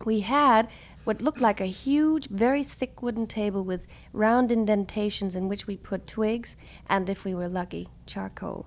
we 0.05 0.20
had 0.20 0.69
what 1.06 1.23
looked 1.23 1.41
like 1.41 1.61
a 1.61 1.67
huge, 1.67 2.29
very 2.29 2.64
thick 2.64 3.00
wooden 3.00 3.29
table 3.29 3.62
with 3.62 3.87
round 4.12 4.50
indentations 4.50 5.37
in 5.37 5.47
which 5.47 5.64
we 5.64 5.76
put 5.76 6.05
twigs 6.05 6.56
and, 6.88 7.08
if 7.08 7.25
we 7.25 7.32
were 7.32 7.47
lucky, 7.47 7.87
charcoal. 8.06 8.67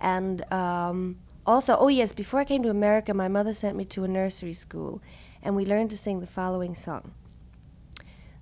And 0.00 0.52
um, 0.52 1.18
also, 1.46 1.76
oh 1.76 1.86
yes, 1.86 2.12
before 2.12 2.40
I 2.40 2.44
came 2.44 2.64
to 2.64 2.70
America, 2.70 3.14
my 3.14 3.28
mother 3.28 3.54
sent 3.54 3.76
me 3.76 3.84
to 3.84 4.02
a 4.02 4.08
nursery 4.08 4.52
school, 4.52 5.00
and 5.44 5.54
we 5.54 5.64
learned 5.64 5.90
to 5.90 5.96
sing 5.96 6.18
the 6.18 6.26
following 6.26 6.74
song. 6.74 7.12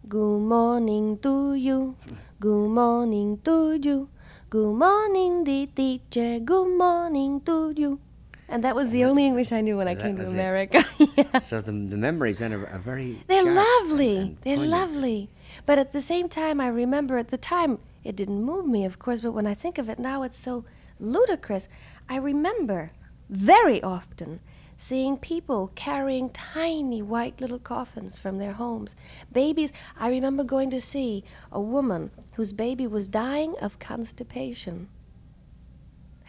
Good 0.09 0.41
morning 0.41 1.19
to 1.19 1.53
you, 1.53 1.97
good 2.41 2.69
morning 2.71 3.41
to 3.45 3.79
you, 3.79 4.09
good 4.49 4.73
morning, 4.73 5.45
the 5.45 5.67
teacher, 5.67 6.39
good 6.39 6.79
morning 6.79 7.43
to 7.43 7.75
you. 7.77 8.01
And 8.49 8.63
that 8.63 8.77
was 8.77 8.91
the 8.91 9.05
only 9.05 9.25
English 9.27 9.53
I 9.53 9.61
knew 9.63 9.77
when 9.79 9.89
I 9.89 9.95
came 9.95 10.17
to. 10.19 10.27
America. 10.27 10.85
yeah. 11.17 11.39
So 11.41 11.61
the, 11.61 11.73
the 11.73 11.97
memories 11.97 12.39
then 12.41 12.53
are, 12.53 12.67
are 12.67 12.79
very. 12.79 13.19
They're 13.27 13.43
sharp 13.43 13.57
and- 13.57 13.57
lovely. 13.57 14.17
and 14.19 14.37
They're 14.43 14.57
poignant. 14.57 14.71
lovely. 14.71 15.31
But 15.67 15.79
at 15.79 15.93
the 15.93 16.03
same 16.03 16.29
time, 16.29 16.61
I 16.61 16.69
remember 16.69 17.17
at 17.19 17.29
the 17.29 17.39
time, 17.39 17.79
it 18.03 18.17
didn't 18.17 18.43
move 18.43 18.67
me, 18.67 18.85
of 18.85 18.99
course, 18.99 19.21
but 19.23 19.33
when 19.33 19.47
I 19.47 19.55
think 19.55 19.79
of 19.79 19.89
it 19.89 19.99
now, 19.99 20.23
it's 20.25 20.39
so 20.39 20.65
ludicrous. 21.01 21.69
I 22.09 22.17
remember 22.17 22.91
very 23.31 23.83
often 23.83 24.41
seeing 24.77 25.17
people 25.17 25.71
carrying 25.75 26.29
tiny 26.31 27.01
white 27.01 27.41
little 27.41 27.59
coffins 27.61 28.19
from 28.19 28.39
their 28.39 28.53
homes. 28.53 28.95
Babies, 29.33 29.73
I 29.97 30.09
remember 30.11 30.45
going 30.45 30.69
to 30.71 30.81
see 30.81 31.25
a 31.51 31.61
woman 31.61 32.11
whose 32.33 32.53
baby 32.53 32.87
was 32.87 33.09
dying 33.09 33.55
of 33.63 33.79
constipation. 33.79 34.89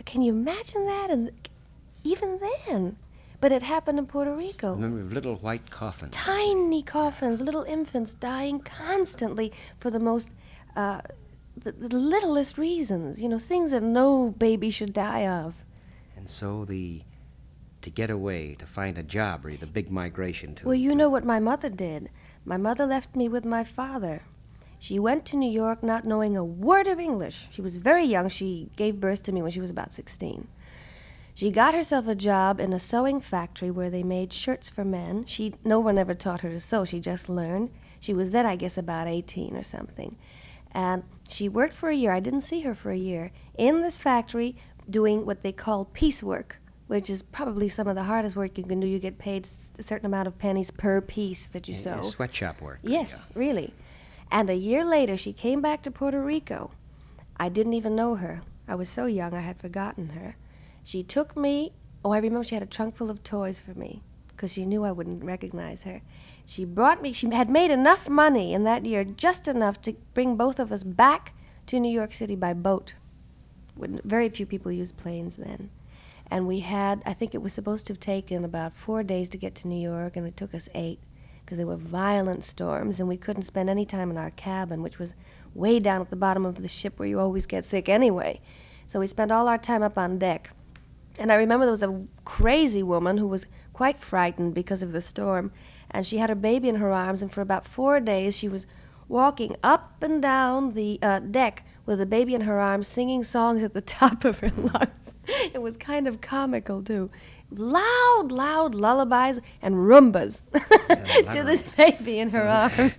Can 0.06 0.22
you 0.22 0.32
imagine 0.34 0.86
that? 0.86 1.10
And 1.10 1.32
even 2.06 2.40
then, 2.40 2.98
but 3.42 3.52
it 3.52 3.64
happened 3.64 4.00
in 4.00 4.06
Puerto 4.06 4.34
Rico 4.34 4.74
Remember 4.74 5.04
little 5.14 5.36
white 5.36 5.70
coffins. 5.70 6.12
tiny 6.14 6.82
coffins, 6.82 7.42
little 7.42 7.64
infants 7.64 8.14
dying 8.14 8.60
constantly 8.60 9.52
for 9.78 9.90
the 9.90 10.00
most, 10.00 10.30
uh, 10.76 11.02
the, 11.58 11.72
the 11.74 11.96
littlest 11.98 12.58
reasons, 12.58 13.22
you 13.22 13.28
know, 13.28 13.40
things 13.40 13.72
that 13.72 13.84
no 13.84 14.34
baby 14.38 14.70
should 14.70 14.94
die 14.94 15.28
of. 15.28 15.56
And 16.16 16.30
so 16.30 16.66
the 16.66 17.02
to 17.82 17.90
get 17.92 18.10
away, 18.10 18.56
to 18.56 18.66
find 18.66 18.98
a 18.98 19.04
job, 19.04 19.46
or 19.46 19.56
the 19.56 19.68
big 19.68 19.92
migration 19.92 20.56
to. 20.56 20.66
Well, 20.66 20.74
you 20.76 20.90
to- 20.92 20.96
know 20.96 21.10
what 21.10 21.24
my 21.24 21.40
mother 21.40 21.70
did. 21.70 22.10
My 22.44 22.58
mother 22.58 22.86
left 22.86 23.16
me 23.16 23.28
with 23.30 23.46
my 23.46 23.64
father. 23.64 24.24
She 24.80 24.98
went 24.98 25.24
to 25.26 25.38
New 25.38 25.50
York 25.50 25.84
not 25.84 26.04
knowing 26.04 26.36
a 26.36 26.44
word 26.44 26.88
of 26.88 27.00
English. 27.00 27.48
She 27.52 27.62
was 27.62 27.78
very 27.78 28.04
young. 28.04 28.28
She 28.30 28.70
gave 28.76 29.00
birth 29.00 29.22
to 29.24 29.32
me 29.32 29.42
when 29.44 29.52
she 29.52 29.62
was 29.62 29.70
about 29.70 29.94
16. 29.94 30.48
She 31.36 31.52
got 31.52 31.74
herself 31.74 32.08
a 32.08 32.16
job 32.16 32.62
in 32.62 32.72
a 32.72 32.80
sewing 32.80 33.20
factory 33.20 33.70
where 33.70 33.90
they 33.90 34.04
made 34.04 34.32
shirts 34.32 34.70
for 34.70 34.86
men. 34.86 35.26
She 35.26 35.54
no 35.66 35.82
one 35.82 35.98
ever 35.98 36.16
taught 36.16 36.42
her 36.42 36.50
to 36.50 36.62
sew. 36.62 36.86
She 36.86 37.02
just 37.02 37.28
learned. 37.28 37.72
She 38.00 38.14
was 38.14 38.32
then 38.32 38.46
I 38.46 38.56
guess 38.56 38.78
about 38.78 39.08
18 39.08 39.56
or 39.56 39.64
something. 39.64 40.16
And 40.72 41.04
she 41.28 41.50
worked 41.50 41.74
for 41.74 41.90
a 41.90 41.96
year. 41.96 42.14
I 42.14 42.22
didn't 42.22 42.42
see 42.42 42.62
her 42.62 42.74
for 42.74 42.92
a 42.92 42.98
year 42.98 43.32
in 43.58 43.82
this 43.82 43.98
factory 43.98 44.56
doing 44.90 45.26
what 45.26 45.44
they 45.44 45.52
call 45.52 45.86
piecework, 45.86 46.58
which 46.88 47.10
is 47.10 47.22
probably 47.22 47.68
some 47.68 47.88
of 47.88 47.96
the 47.96 48.04
hardest 48.04 48.38
work 48.38 48.58
you 48.58 48.64
can 48.64 48.80
do. 48.80 48.88
You 48.88 49.00
get 49.00 49.18
paid 49.18 49.46
a 49.78 49.84
certain 49.84 50.06
amount 50.06 50.30
of 50.30 50.38
pennies 50.38 50.72
per 50.72 51.02
piece 51.02 51.48
that 51.48 51.68
you 51.68 51.76
sew. 51.76 52.02
Sweatshop 52.02 52.62
work. 52.62 52.80
Yes, 52.82 53.26
really. 53.34 53.74
And 54.32 54.50
a 54.50 54.56
year 54.56 54.86
later, 54.86 55.18
she 55.18 55.34
came 55.34 55.62
back 55.62 55.82
to 55.84 55.92
Puerto 55.92 56.22
Rico. 56.22 56.72
I 57.38 57.50
didn't 57.50 57.74
even 57.74 57.94
know 57.94 58.16
her. 58.16 58.42
I 58.70 58.76
was 58.76 58.88
so 58.88 59.06
young, 59.06 59.34
I 59.34 59.42
had 59.42 59.60
forgotten 59.60 60.10
her. 60.10 60.38
She 60.86 61.02
took 61.02 61.36
me. 61.36 61.74
Oh, 62.04 62.12
I 62.12 62.20
remember 62.20 62.44
she 62.44 62.54
had 62.54 62.64
a 62.64 62.68
trunk 62.68 62.96
full 62.96 63.10
of 63.10 63.24
toys 63.24 63.60
for 63.60 63.74
me 63.74 64.04
because 64.28 64.54
she 64.54 64.68
knew 64.68 64.84
I 64.84 64.92
wouldn't 64.92 65.24
recognize 65.24 65.82
her. 65.82 66.04
She 66.46 66.64
brought 66.64 67.02
me, 67.02 67.12
she 67.12 67.28
had 67.34 67.50
made 67.50 67.72
enough 67.72 68.08
money 68.08 68.54
in 68.54 68.66
that 68.66 68.86
year, 68.86 69.04
just 69.04 69.48
enough 69.48 69.82
to 69.82 69.96
bring 70.14 70.36
both 70.36 70.60
of 70.60 70.72
us 70.72 70.84
back 70.84 71.34
to 71.66 71.80
New 71.80 71.92
York 71.92 72.14
City 72.14 72.36
by 72.36 72.54
boat. 72.54 72.94
When 73.74 74.00
very 74.04 74.30
few 74.30 74.46
people 74.46 74.72
used 74.72 74.96
planes 74.96 75.38
then. 75.38 75.72
And 76.30 76.48
we 76.48 76.60
had, 76.60 77.02
I 77.04 77.14
think 77.14 77.34
it 77.34 77.42
was 77.42 77.54
supposed 77.54 77.88
to 77.88 77.94
have 77.94 78.00
taken 78.00 78.46
about 78.46 78.78
four 78.78 79.02
days 79.02 79.28
to 79.30 79.38
get 79.40 79.56
to 79.56 79.68
New 79.68 79.82
York, 79.82 80.16
and 80.16 80.28
it 80.28 80.38
took 80.38 80.54
us 80.54 80.70
eight 80.76 81.00
because 81.44 81.58
there 81.58 81.66
were 81.66 81.76
violent 81.76 82.44
storms, 82.44 83.00
and 83.00 83.10
we 83.10 83.18
couldn't 83.18 83.42
spend 83.42 83.72
any 83.72 83.88
time 83.88 84.12
in 84.12 84.18
our 84.18 84.32
cabin, 84.32 84.84
which 84.84 85.00
was 85.00 85.16
way 85.56 85.80
down 85.80 86.02
at 86.02 86.12
the 86.12 86.16
bottom 86.16 86.46
of 86.46 86.62
the 86.62 86.68
ship 86.68 87.00
where 87.00 87.10
you 87.10 87.20
always 87.20 87.48
get 87.48 87.66
sick 87.66 87.90
anyway. 87.90 88.40
So 88.86 89.00
we 89.00 89.08
spent 89.08 89.32
all 89.32 89.48
our 89.48 89.58
time 89.58 89.82
up 89.82 89.98
on 89.98 90.20
deck. 90.20 90.52
And 91.18 91.32
I 91.32 91.36
remember 91.36 91.66
there 91.66 91.72
was 91.72 91.84
a 91.84 92.02
crazy 92.26 92.84
woman 92.84 93.18
who 93.18 93.28
was 93.28 93.46
quite 93.74 94.00
frightened 94.00 94.54
because 94.54 94.82
of 94.82 94.92
the 94.92 95.02
storm, 95.02 95.52
and 95.90 96.06
she 96.06 96.18
had 96.18 96.30
her 96.30 96.36
baby 96.36 96.70
in 96.70 96.76
her 96.76 96.92
arms, 96.92 97.22
and 97.22 97.32
for 97.32 97.42
about 97.42 97.68
four 97.68 98.00
days 98.00 98.38
she 98.38 98.50
was 98.50 98.66
walking 99.08 99.56
up 99.64 100.02
and 100.02 100.22
down 100.22 100.74
the 100.74 101.00
uh, 101.02 101.20
deck 101.20 101.64
with 101.86 102.00
the 102.00 102.06
baby 102.06 102.34
in 102.34 102.42
her 102.42 102.60
arms, 102.60 102.88
singing 102.88 103.24
songs 103.24 103.62
at 103.62 103.74
the 103.74 103.82
top 104.00 104.26
of 104.26 104.40
her 104.40 104.52
lungs. 104.58 105.16
It 105.28 105.62
was 105.62 105.78
kind 105.78 106.08
of 106.08 106.22
comical, 106.22 106.82
too. 106.82 107.10
Loud, 107.52 108.32
loud 108.32 108.74
lullabies 108.74 109.40
and 109.62 109.76
rumbas 109.76 110.44
to 111.32 111.44
this 111.44 111.64
baby 111.78 112.18
in 112.18 112.32
her 112.32 112.48
arms. 112.48 112.96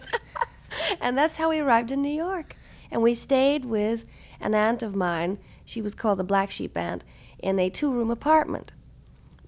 and 1.00 1.18
that's 1.18 1.36
how 1.36 1.50
we 1.50 1.58
arrived 1.58 1.90
in 1.90 2.00
New 2.00 2.08
York. 2.08 2.56
And 2.90 3.02
we 3.02 3.14
stayed 3.14 3.64
with 3.64 4.04
an 4.40 4.54
aunt 4.54 4.82
of 4.82 4.94
mine. 4.94 5.38
She 5.64 5.82
was 5.82 5.94
called 5.94 6.20
the 6.20 6.24
Black 6.24 6.52
Sheep 6.52 6.76
Aunt 6.76 7.02
in 7.46 7.58
a 7.60 7.70
two 7.70 7.92
room 7.92 8.10
apartment. 8.10 8.72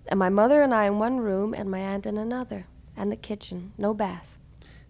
And 0.07 0.19
my 0.19 0.29
mother 0.29 0.63
and 0.63 0.73
I 0.73 0.85
in 0.87 0.99
one 0.99 1.19
room, 1.19 1.53
and 1.53 1.69
my 1.71 1.81
aunt 1.81 2.07
in 2.07 2.17
another, 2.17 2.67
and 2.97 3.11
the 3.13 3.17
kitchen, 3.17 3.73
no 3.77 3.93
bath. 3.93 4.39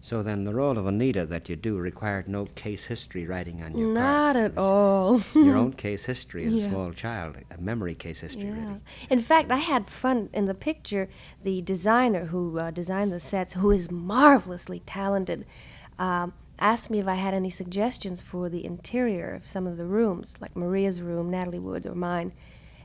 So 0.01 0.23
then 0.23 0.45
the 0.45 0.53
role 0.53 0.77
of 0.77 0.85
Anita 0.87 1.25
that 1.25 1.49
you 1.49 1.57
do 1.57 1.77
required 1.77 2.29
no 2.29 2.45
case 2.45 2.85
history 2.85 3.25
writing 3.25 3.61
on 3.61 3.77
your 3.77 3.91
Not 3.93 4.35
part. 4.35 4.37
at 4.37 4.57
all. 4.57 5.21
Your 5.35 5.57
own 5.57 5.73
case 5.85 6.05
history 6.05 6.45
as 6.45 6.53
Yeah. 6.53 6.61
a 6.67 6.69
small 6.69 6.93
child, 6.93 7.35
a 7.51 7.59
memory 7.59 7.95
case 7.95 8.21
history, 8.21 8.45
Yeah. 8.47 8.61
really. 8.63 8.81
In 9.09 9.21
fact, 9.21 9.51
I 9.51 9.57
had 9.57 9.89
fun 9.89 10.29
in 10.33 10.45
the 10.45 10.53
picture. 10.53 11.09
The 11.43 11.61
designer 11.61 12.25
who 12.27 12.57
uh, 12.57 12.71
designed 12.71 13.11
the 13.11 13.19
sets, 13.19 13.53
who 13.53 13.71
is 13.71 13.91
marvelously 13.91 14.79
talented, 14.85 15.45
um, 15.97 16.31
asked 16.59 16.89
me 16.89 16.99
if 16.99 17.07
I 17.07 17.15
had 17.15 17.33
any 17.33 17.49
suggestions 17.49 18.21
for 18.21 18.47
the 18.47 18.63
interior 18.63 19.33
of 19.33 19.45
some 19.45 19.67
of 19.67 19.75
the 19.75 19.85
rooms, 19.85 20.35
like 20.39 20.55
Maria's 20.55 21.01
room, 21.01 21.29
Natalie 21.29 21.59
Wood's, 21.59 21.85
or 21.85 21.95
mine. 21.95 22.31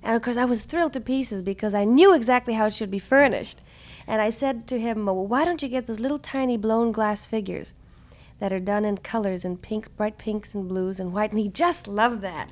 And 0.05 0.15
of 0.15 0.23
course, 0.23 0.37
I 0.37 0.45
was 0.45 0.65
thrilled 0.65 0.93
to 0.93 1.01
pieces 1.01 1.43
because 1.43 1.73
I 1.75 1.85
knew 1.85 2.15
exactly 2.15 2.55
how 2.55 2.67
it 2.67 2.75
should 2.75 2.91
be 2.91 2.99
furnished. 2.99 3.61
And 4.07 4.21
I 4.21 4.29
said 4.31 4.67
to 4.69 4.79
him, 4.79 5.07
well, 5.07 5.27
why 5.27 5.47
don't 5.47 5.63
you 5.63 5.69
get 5.69 5.87
those 5.87 5.99
little 5.99 6.19
tiny 6.19 6.59
blown 6.59 6.93
glass 6.93 7.25
figures 7.25 7.73
that 8.39 8.53
are 8.53 8.61
done 8.61 8.85
in 8.85 8.99
colors 8.99 9.47
in 9.47 9.57
pinks, 9.57 9.89
bright 9.89 10.19
pinks 10.19 10.55
and 10.55 10.69
blues 10.69 11.01
and 11.01 11.15
white? 11.15 11.31
And 11.31 11.39
he 11.41 11.49
just 11.49 11.89
loved 11.89 12.21
that. 12.21 12.51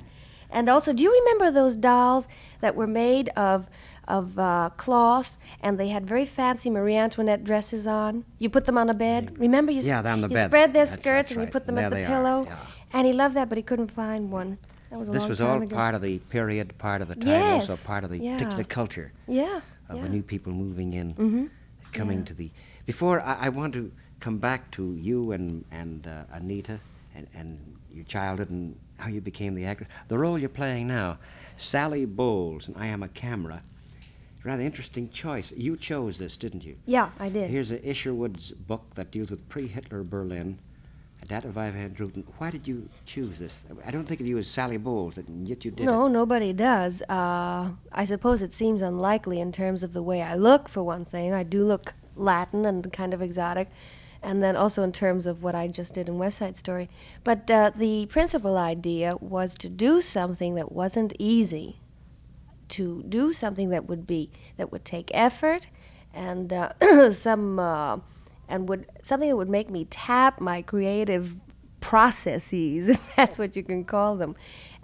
And 0.51 0.69
also, 0.69 0.93
do 0.95 1.03
you 1.05 1.13
remember 1.13 1.51
those 1.51 1.77
dolls 1.77 2.27
that 2.61 2.75
were 2.75 2.87
made 2.87 3.29
of 3.31 3.67
of 4.09 4.37
uh, 4.37 4.69
cloth 4.77 5.39
and 5.63 5.79
they 5.79 5.89
had 5.89 6.05
very 6.07 6.27
fancy 6.27 6.69
Marie 6.69 6.97
Antoinette 6.97 7.45
dresses 7.45 7.87
on? 7.87 8.25
You 8.39 8.49
put 8.51 8.65
them 8.65 8.77
on 8.79 8.89
a 8.91 8.95
bed. 8.95 9.39
Remember, 9.39 9.73
you, 9.73 9.81
Yeah, 9.83 10.03
they're 10.03 10.13
on 10.13 10.23
the 10.23 10.29
you 10.29 10.35
bed. 10.35 10.47
spread 10.47 10.73
their 10.73 10.85
That's- 10.87 10.99
skirts 10.99 11.29
that's 11.29 11.33
and 11.33 11.43
you 11.43 11.47
put 11.51 11.67
them 11.67 11.77
There 11.77 11.85
at 11.85 11.91
the 11.91 12.05
pillow. 12.05 12.45
yeah. 12.47 12.57
And 12.95 13.07
he 13.07 13.13
loved 13.13 13.35
that, 13.37 13.49
but 13.49 13.57
he 13.59 13.63
couldn't 13.63 13.91
find 13.93 14.31
one. 14.33 14.59
That 14.93 14.99
was 14.99 15.09
a 15.09 15.13
This 15.13 15.21
long 15.23 15.29
was 15.31 15.39
time 15.39 15.49
all 15.57 15.63
ago. 15.63 15.75
part 15.75 15.95
of 15.95 16.03
the 16.03 16.19
period, 16.19 16.77
part 16.77 17.01
of 17.01 17.09
the 17.09 17.15
time, 17.17 17.27
Yes, 17.29 17.71
also 17.71 17.83
part 17.89 18.05
of 18.05 18.11
the 18.11 18.19
yeah. 18.19 18.35
particular 18.37 18.65
culture 18.65 19.11
Yeah. 19.27 19.63
of 19.89 19.97
yeah. 19.97 20.03
the 20.03 20.09
new 20.11 20.23
people 20.23 20.53
moving 20.53 20.93
in, 20.93 21.15
Mhm. 21.15 21.49
coming 21.95 22.19
Yeah. 22.19 22.25
to 22.27 22.35
the. 22.35 22.51
Before 22.85 23.19
I, 23.23 23.47
I 23.47 23.49
want 23.49 23.73
to 23.73 23.91
come 24.21 24.37
back 24.37 24.71
to 24.73 24.95
you 24.97 25.33
and 25.33 25.65
and 25.71 26.07
uh, 26.07 26.25
Anita 26.31 26.79
and, 27.15 27.27
and 27.35 27.59
your 27.91 28.05
childhood 28.05 28.51
and 28.51 28.77
how 28.99 29.09
you 29.09 29.23
became 29.23 29.55
the 29.55 29.65
actress. 29.65 29.89
The 30.09 30.19
role 30.19 30.39
you're 30.39 30.51
playing 30.51 30.89
now, 30.89 31.19
Sally 31.57 32.05
Bowles, 32.05 32.69
and 32.69 32.77
I 32.77 32.87
Am 32.89 33.03
a 33.03 33.09
Camera. 33.09 33.63
Rather 34.45 34.63
interesting 34.63 35.09
choice. 35.09 35.53
You 35.53 35.75
chose 35.79 36.19
this, 36.19 36.37
didn't 36.37 36.65
you? 36.67 36.77
Yeah, 36.85 37.13
I 37.19 37.31
did. 37.31 37.49
Here's 37.49 37.71
a 37.73 37.81
Isherwood's 37.89 38.53
book 38.53 38.95
that 38.97 39.11
deals 39.11 39.31
with 39.31 39.49
pre-Hitler 39.49 40.03
Berlin. 40.05 40.59
Data 41.26 41.49
of 41.49 41.59
Ivan 41.59 41.95
Druten. 41.95 42.25
Why 42.38 42.50
did 42.50 42.67
you 42.67 42.88
choose 43.07 43.38
this? 43.38 43.64
I 43.87 43.91
don't 43.91 44.07
think 44.07 44.21
of 44.21 44.26
you 44.26 44.38
as 44.38 44.47
Sally 44.47 44.76
Bowles, 44.76 45.17
and 45.17 45.49
yet 45.49 45.64
you 45.64 45.71
did. 45.71 45.87
no, 45.87 46.07
it. 46.07 46.11
nobody 46.11 46.52
does. 46.52 47.02
Uh, 47.09 47.71
I 47.93 48.05
suppose 48.05 48.43
it 48.43 48.52
seems 48.52 48.83
unlikely 48.83 49.41
in 49.41 49.52
terms 49.52 49.83
of 49.83 49.93
the 49.93 50.02
way 50.02 50.23
I 50.23 50.35
look, 50.35 50.69
for 50.69 50.83
one 50.83 51.05
thing. 51.05 51.33
I 51.33 51.43
do 51.43 51.64
look 51.64 51.95
Latin 52.17 52.67
and 52.67 52.93
kind 52.93 53.14
of 53.14 53.23
exotic. 53.23 53.69
And 54.23 54.43
then 54.43 54.55
also 54.55 54.85
in 54.85 54.93
terms 54.93 55.26
of 55.26 55.43
what 55.43 55.55
I 55.57 55.67
just 55.67 55.95
did 55.95 56.09
in 56.09 56.17
West 56.17 56.38
Side 56.38 56.57
Story. 56.57 56.88
But 57.25 57.50
uh, 57.50 57.73
the 57.75 58.07
principal 58.07 58.57
idea 58.57 59.17
was 59.21 59.57
to 59.57 59.69
do 59.69 60.00
something 60.00 60.55
that 60.55 60.71
wasn't 60.71 61.12
easy, 61.19 61.81
to 62.69 63.02
do 63.09 63.33
something 63.33 63.71
that 63.71 63.88
would 63.88 64.07
be 64.07 64.31
that 64.57 64.71
would 64.71 64.85
take 64.85 65.11
effort 65.12 65.67
and 66.14 66.52
uh, 66.52 67.12
some 67.12 67.59
uh, 67.59 67.99
and 68.53 68.69
would 68.69 68.87
something 69.03 69.31
that 69.31 69.37
would 69.37 69.49
make 69.49 69.71
me 69.71 69.87
tap 69.87 70.41
my 70.41 70.61
creative 70.61 71.35
processes, 71.81 72.89
if 72.95 73.01
that's 73.17 73.39
what 73.39 73.57
you 73.57 73.65
can 73.65 73.83
call 73.85 74.17
them. 74.17 74.37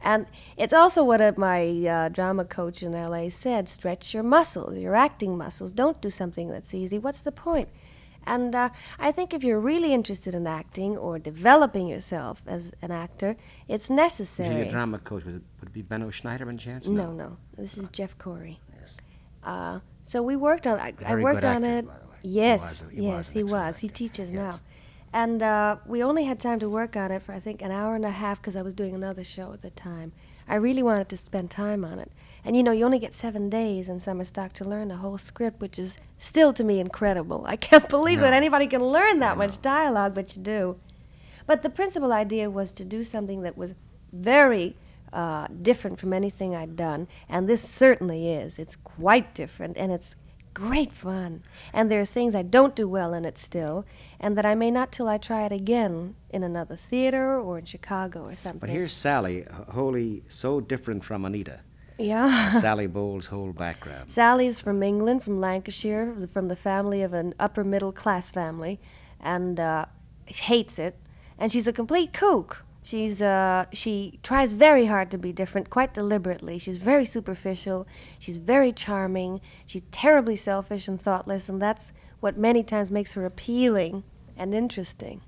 And 0.02 0.26
it's 0.56 0.72
also 0.72 1.04
what 1.04 1.20
uh, 1.20 1.32
my 1.36 1.60
uh, 1.86 2.08
drama 2.08 2.44
coach 2.44 2.82
in 2.82 2.92
LA 2.92 3.28
said 3.28 3.68
stretch 3.68 4.14
your 4.14 4.22
muscles, 4.22 4.78
your 4.78 4.94
acting 4.94 5.36
muscles. 5.36 5.72
Don't 5.72 6.00
do 6.00 6.08
something 6.08 6.48
that's 6.48 6.72
easy. 6.72 6.98
What's 6.98 7.18
the 7.18 7.32
point? 7.32 7.68
And 8.26 8.54
uh, 8.54 8.70
I 8.98 9.12
think 9.12 9.34
if 9.34 9.42
you're 9.42 9.60
really 9.60 9.92
interested 9.92 10.34
in 10.34 10.46
acting 10.46 10.96
or 10.96 11.18
developing 11.18 11.86
yourself 11.88 12.42
as 12.46 12.72
an 12.80 12.90
actor, 12.90 13.36
it's 13.68 13.90
necessary. 13.90 14.62
your 14.62 14.70
drama 14.70 14.98
coach? 14.98 15.24
Was 15.24 15.36
it, 15.36 15.42
would 15.60 15.68
it 15.68 15.72
be 15.72 15.82
Benno 15.82 16.10
Schneider, 16.10 16.46
by 16.46 16.54
chance? 16.56 16.86
No, 16.86 17.12
no. 17.12 17.36
This 17.56 17.76
is 17.76 17.88
Jeff 17.88 18.16
Corey. 18.18 18.60
Yes. 18.80 18.96
Uh, 19.42 19.80
so 20.02 20.22
we 20.22 20.36
worked 20.36 20.66
on. 20.66 20.78
I, 20.78 20.94
I 21.04 21.16
worked 21.16 21.40
good 21.40 21.44
on 21.44 21.64
actor, 21.64 21.90
it. 21.90 22.07
The. 22.22 22.28
He 22.28 22.34
Yes, 22.36 22.60
was 22.82 22.92
he 22.92 23.02
yes, 23.02 23.12
was 23.14 23.28
he 23.28 23.42
was. 23.42 23.78
He 23.78 23.88
teaches 23.88 24.32
Yes. 24.32 24.38
now, 24.40 24.60
and 25.12 25.42
uh, 25.42 25.76
we 25.86 26.02
only 26.02 26.24
had 26.24 26.38
time 26.40 26.58
to 26.60 26.68
work 26.68 26.96
on 26.96 27.10
it 27.10 27.22
for 27.22 27.32
I 27.32 27.40
think 27.40 27.62
an 27.62 27.70
hour 27.70 27.94
and 27.94 28.04
a 28.04 28.10
half 28.10 28.40
because 28.40 28.56
I 28.56 28.62
was 28.62 28.74
doing 28.74 28.94
another 28.94 29.24
show 29.24 29.52
at 29.52 29.62
the 29.62 29.70
time. 29.70 30.12
I 30.50 30.54
really 30.54 30.82
wanted 30.82 31.08
to 31.10 31.16
spend 31.18 31.50
time 31.50 31.84
on 31.84 31.98
it, 31.98 32.10
and 32.44 32.56
you 32.56 32.62
know 32.62 32.72
you 32.72 32.84
only 32.84 32.98
get 32.98 33.14
seven 33.14 33.50
days 33.50 33.88
in 33.88 34.00
summer 34.00 34.24
stock 34.24 34.52
to 34.54 34.64
learn 34.64 34.90
a 34.90 34.96
whole 34.96 35.18
script, 35.18 35.60
which 35.60 35.78
is 35.78 35.98
still 36.16 36.52
to 36.54 36.64
me 36.64 36.80
incredible. 36.80 37.44
I 37.46 37.56
can't 37.56 37.88
believe 37.96 38.20
that 38.20 38.32
anybody 38.32 38.66
can 38.66 38.82
learn 38.82 39.18
that 39.20 39.36
much 39.36 39.60
dialogue, 39.60 40.14
but 40.14 40.36
you 40.36 40.42
do. 40.42 40.76
But 41.46 41.62
the 41.62 41.70
principal 41.70 42.12
idea 42.12 42.50
was 42.50 42.72
to 42.72 42.84
do 42.84 43.04
something 43.04 43.42
that 43.42 43.56
was 43.58 43.74
very 44.12 44.76
uh, 45.12 45.46
different 45.62 45.98
from 45.98 46.12
anything 46.12 46.54
I'd 46.56 46.76
done, 46.76 47.08
and 47.28 47.48
this 47.48 47.62
certainly 47.68 48.30
is. 48.30 48.58
It's 48.58 48.76
quite 48.76 49.34
different, 49.34 49.76
and 49.76 49.92
it's 49.92 50.14
great 50.58 50.92
fun. 50.92 51.42
And 51.72 51.90
there 51.90 52.00
are 52.00 52.04
things 52.18 52.34
I 52.34 52.42
don't 52.42 52.74
do 52.74 52.88
well 52.88 53.14
in 53.14 53.24
it 53.24 53.38
still, 53.38 53.86
and 54.18 54.36
that 54.36 54.44
I 54.44 54.54
may 54.54 54.70
not 54.70 54.90
till 54.90 55.08
I 55.08 55.18
try 55.18 55.44
it 55.46 55.52
again 55.52 56.14
in 56.30 56.42
another 56.42 56.76
theater 56.76 57.38
or 57.38 57.58
in 57.58 57.64
Chicago 57.64 58.24
or 58.24 58.36
something. 58.36 58.58
But 58.58 58.70
here's 58.70 58.92
Sally, 58.92 59.44
wholly 59.70 60.24
so 60.28 60.60
different 60.60 61.04
from 61.04 61.24
Anita. 61.24 61.60
yeah. 61.98 62.50
Sally 62.64 62.86
Bowles' 62.88 63.26
whole 63.26 63.52
background. 63.52 64.10
Sally's 64.12 64.60
from 64.60 64.82
England, 64.82 65.22
from 65.22 65.40
Lancashire, 65.40 66.14
from 66.32 66.48
the 66.48 66.56
family 66.56 67.02
of 67.02 67.12
an 67.12 67.34
upper 67.38 67.64
middle 67.64 67.92
class 67.92 68.30
family, 68.30 68.80
and 69.20 69.60
uh, 69.60 69.86
hates 70.26 70.78
it. 70.78 70.96
And 71.38 71.52
she's 71.52 71.68
a 71.68 71.72
complete 71.72 72.12
kook. 72.12 72.64
She's 72.88 73.20
uh, 73.20 73.66
she 73.70 74.18
tries 74.22 74.54
very 74.54 74.86
hard 74.86 75.10
to 75.10 75.18
be 75.18 75.30
different, 75.30 75.68
quite 75.68 75.92
deliberately. 75.92 76.58
She's 76.58 76.78
very 76.78 77.04
superficial. 77.04 77.86
She's 78.18 78.38
very 78.38 78.72
charming. 78.72 79.42
She's 79.66 79.82
terribly 79.92 80.36
selfish 80.36 80.88
and 80.88 80.98
thoughtless, 80.98 81.50
and 81.50 81.60
that's 81.60 81.92
what 82.20 82.38
many 82.38 82.62
times 82.62 82.90
makes 82.90 83.12
her 83.12 83.26
appealing 83.26 84.04
and 84.38 84.54
interesting. 84.54 85.20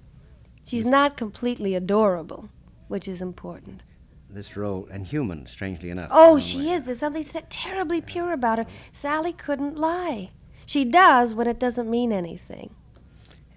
She's 0.65 0.87
not 0.87 1.19
completely 1.19 1.75
adorable, 1.75 2.49
which 2.89 3.07
is 3.07 3.21
important. 3.21 3.83
This 4.31 4.57
role, 4.57 4.89
and 4.91 5.07
human, 5.07 5.45
strangely 5.45 5.91
enough. 5.91 6.09
Oh, 6.11 6.41
she 6.41 6.61
way. 6.61 6.71
is. 6.71 6.85
There's 6.85 7.01
something 7.01 7.25
terribly 7.51 8.01
pure 8.01 8.33
about 8.33 8.57
her. 8.57 8.67
Sally 8.91 9.35
couldn't 9.35 9.77
lie. 9.77 10.31
She 10.65 10.87
does 10.87 11.35
when 11.35 11.47
it 11.47 11.61
doesn't 11.61 11.91
mean 11.91 12.11
anything. 12.11 12.75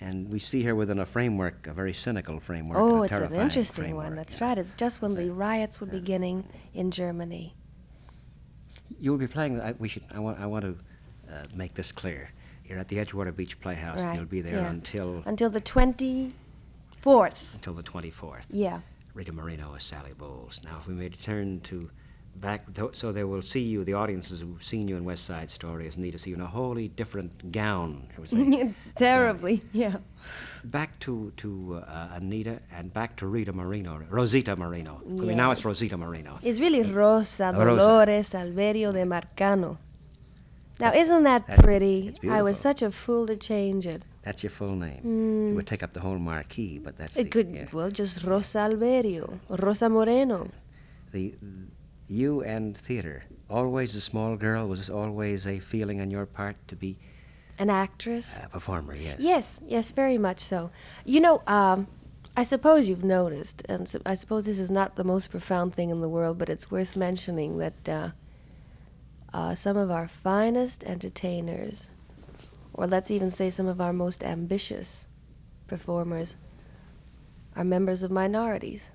And 0.03 0.33
we 0.33 0.39
see 0.39 0.63
her 0.63 0.75
within 0.75 0.99
a 0.99 1.05
framework, 1.05 1.65
a 1.65 1.73
very 1.73 1.93
cynical 1.93 2.41
framework. 2.41 2.77
oh, 2.77 3.03
it's 3.03 3.13
an 3.13 3.33
interesting 3.33 3.85
framework, 3.85 4.07
one. 4.07 4.15
That's 4.17 4.37
yeah. 4.37 4.49
right. 4.49 4.57
It's 4.57 4.73
just 4.73 5.01
when 5.01 5.15
the 5.15 5.29
riots 5.31 5.79
were 5.79 5.87
beginning 5.87 6.43
in 6.73 6.91
Germany. 6.91 7.55
You'll 8.99 9.17
be 9.17 9.27
playing. 9.27 9.61
I, 9.61 9.71
we 9.79 9.87
should. 9.87 10.03
I 10.13 10.19
want. 10.19 10.39
I 10.41 10.45
want 10.45 10.65
to 10.65 10.77
uh, 11.33 11.43
make 11.55 11.75
this 11.75 11.93
clear. 11.93 12.31
You're 12.65 12.79
at 12.79 12.89
the 12.89 12.97
Edgewater 12.97 13.33
Beach 13.33 13.59
Playhouse. 13.61 13.99
Right. 13.99 14.09
And 14.09 14.15
you'll 14.17 14.25
be 14.25 14.41
there 14.41 14.57
yeah. 14.57 14.69
until 14.69 15.23
until 15.25 15.49
the 15.49 15.61
twenty 15.61 16.33
fourth. 17.03 17.53
until 17.55 17.73
the 17.73 17.83
24th. 17.83 18.45
Yeah. 18.49 18.79
Rita 19.13 19.33
Moreno 19.33 19.75
as 19.75 19.83
Sally 19.83 20.13
Bowles. 20.17 20.61
Now, 20.63 20.77
if 20.79 20.87
we 20.87 20.93
may 20.93 21.09
turn 21.09 21.59
to 21.61 21.91
back, 22.35 22.73
th- 22.73 22.95
so 22.95 23.11
they 23.11 23.23
will 23.23 23.41
see 23.41 23.61
you. 23.61 23.83
The 23.83 23.93
audiences 23.93 24.41
who've 24.41 24.63
seen 24.63 24.87
you 24.87 24.95
in 24.97 25.05
West 25.05 25.23
Side 25.25 25.49
Story 25.49 25.89
need 25.97 26.11
to 26.11 26.19
see 26.19 26.29
you 26.31 26.35
in 26.35 26.41
a 26.41 26.47
wholly 26.47 26.87
different 26.87 27.51
gown. 27.51 28.07
Shall 28.13 28.21
we 28.23 28.27
say? 28.51 28.73
Terribly. 28.95 29.61
Yeah. 29.71 29.97
back 30.63 30.97
to 30.99 31.31
to 31.37 31.83
uh, 31.87 32.09
Anita 32.15 32.59
and 32.71 32.93
back 32.93 33.15
to 33.17 33.27
Rita 33.27 33.51
Moreno, 33.53 34.01
Rosita 34.09 34.55
Moreno. 34.55 35.01
I 35.05 35.09
mean, 35.27 35.37
now 35.37 35.51
it's 35.51 35.63
Rosita 35.65 35.97
Moreno. 35.97 36.39
It's 36.41 36.59
really 36.59 36.81
Rosa 36.83 37.51
Rosa. 37.53 37.65
Dolores 37.65 38.33
Alverio 38.33 38.91
de 38.93 39.03
Marcano. 39.05 39.77
Now, 40.79 40.91
isn't 40.93 41.23
that 41.23 41.45
That- 41.47 41.59
pretty? 41.63 42.13
I 42.29 42.41
was 42.41 42.57
such 42.59 42.81
a 42.81 42.91
fool 42.91 43.27
to 43.27 43.35
change 43.35 43.85
it. 43.85 44.01
That's 44.23 44.41
your 44.41 44.49
full 44.49 44.75
name. 44.75 45.49
It 45.51 45.55
would 45.55 45.67
take 45.67 45.83
up 45.83 45.91
the 45.93 45.99
whole 45.99 46.17
marquee, 46.17 46.79
but 46.79 46.97
that's 46.97 47.13
Mm. 47.15 47.19
It 47.19 47.23
the, 47.25 47.29
could, 47.29 47.49
yeah. 47.53 47.65
well, 47.73 47.91
just 47.91 48.23
Rosa 48.23 48.59
Alverio, 48.59 49.39
or 49.49 49.57
Rosa 49.57 49.87
Moreno. 49.89 50.49
the 51.11 51.35
you 52.13 52.41
and 52.43 52.77
theater. 52.77 53.23
Always 53.49 53.95
a 53.95 54.01
small 54.01 54.37
girl. 54.37 54.67
Was 54.67 54.89
always 54.89 55.45
a 55.47 55.59
feeling 55.59 55.99
on 56.01 56.11
your 56.11 56.25
part 56.25 56.55
to 56.69 56.75
be 56.75 56.97
An 57.59 57.69
actress? 57.69 58.39
a 58.43 58.49
performer? 58.49 58.95
Yes. 58.95 59.17
Yes, 59.19 59.61
yes, 59.67 59.91
very 59.91 60.17
much 60.17 60.39
so. 60.39 60.71
You 61.05 61.19
know, 61.19 61.41
um, 61.47 61.87
I 62.37 62.43
suppose 62.43 62.87
you've 62.87 63.03
noticed, 63.03 63.63
and 63.69 63.87
so 63.89 63.99
I 64.05 64.15
suppose 64.15 64.45
this 64.45 64.57
is 64.59 64.71
not 64.71 64.95
the 64.95 65.03
most 65.03 65.29
profound 65.29 65.73
thing 65.75 65.89
in 65.91 66.01
the 66.01 66.09
world, 66.09 66.37
but 66.37 66.49
it's 66.49 66.71
worth 66.71 66.95
mentioning 66.97 67.57
that 67.59 67.89
uh, 67.89 68.09
uh, 69.33 69.55
some 69.55 69.77
of 69.77 69.91
our 69.91 70.07
finest 70.07 70.83
entertainers, 70.83 71.89
or 72.73 72.87
let's 72.87 73.11
even 73.11 73.29
say 73.29 73.51
some 73.51 73.67
of 73.67 73.79
our 73.81 73.93
most 73.93 74.23
ambitious 74.23 75.05
performers, 75.67 76.35
are 77.55 77.63
members 77.63 78.01
of 78.01 78.09
minorities. 78.09 78.85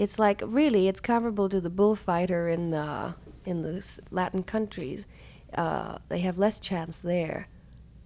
It's 0.00 0.18
like 0.18 0.42
really, 0.46 0.88
it's 0.88 0.98
comparable 0.98 1.50
to 1.50 1.60
the 1.60 1.68
bullfighter 1.68 2.48
in 2.48 2.72
uh, 2.72 3.12
in 3.44 3.60
the 3.60 3.84
Latin 4.10 4.42
countries. 4.42 5.04
Uh, 5.52 5.98
they 6.08 6.20
have 6.20 6.38
less 6.38 6.58
chance 6.58 6.98
there 6.98 7.48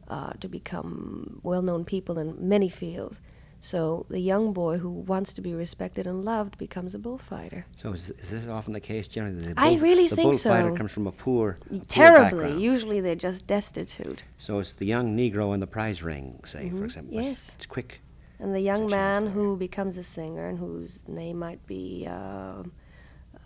uh, 0.09 0.33
to 0.41 0.49
become 0.49 1.41
well-known 1.45 1.85
people 1.85 2.19
in 2.19 2.49
many 2.49 2.69
fields. 2.69 3.21
So 3.61 4.07
the 4.11 4.19
young 4.19 4.53
boy 4.53 4.79
who 4.79 4.91
wants 4.91 5.33
to 5.35 5.41
be 5.41 5.55
respected 5.55 6.07
and 6.07 6.25
loved 6.25 6.59
becomes 6.59 6.95
a 6.95 6.99
bullfighter. 6.99 7.65
So 7.79 7.93
is, 7.93 8.11
is 8.19 8.29
this 8.31 8.47
often 8.49 8.73
the 8.73 8.81
case 8.81 9.07
generally? 9.07 9.53
The 9.53 9.55
I 9.57 9.77
really 9.77 10.09
the 10.09 10.17
think 10.17 10.33
bullfighter 10.33 10.75
comes 10.75 10.93
from 10.93 11.07
a 11.07 11.13
poor, 11.13 11.59
a 11.71 11.79
Terribly. 11.79 12.41
background. 12.41 12.61
Usually 12.61 13.01
they're 13.01 13.15
just 13.15 13.47
destitute. 13.47 14.25
So 14.37 14.59
it's 14.59 14.75
the 14.75 14.85
young 14.85 15.17
Negro 15.17 15.55
in 15.55 15.61
the 15.61 15.67
prize 15.69 16.03
ring, 16.03 16.41
say, 16.45 16.71
for 16.71 16.85
example. 16.85 17.17
It's- 17.19 17.27
yes. 17.27 17.53
It's 17.57 17.67
quick. 17.67 18.01
And 18.45 18.55
the 18.55 18.61
young 18.61 18.81
There's 18.81 18.93
a 18.93 18.97
chance 18.97 19.25
man 19.25 19.33
who 19.33 19.57
becomes 19.57 19.97
a 19.97 20.05
singer 20.05 20.47
and 20.47 20.59
whose 20.59 21.09
name 21.09 21.39
might 21.39 21.67
be 21.67 22.07
um 22.07 22.73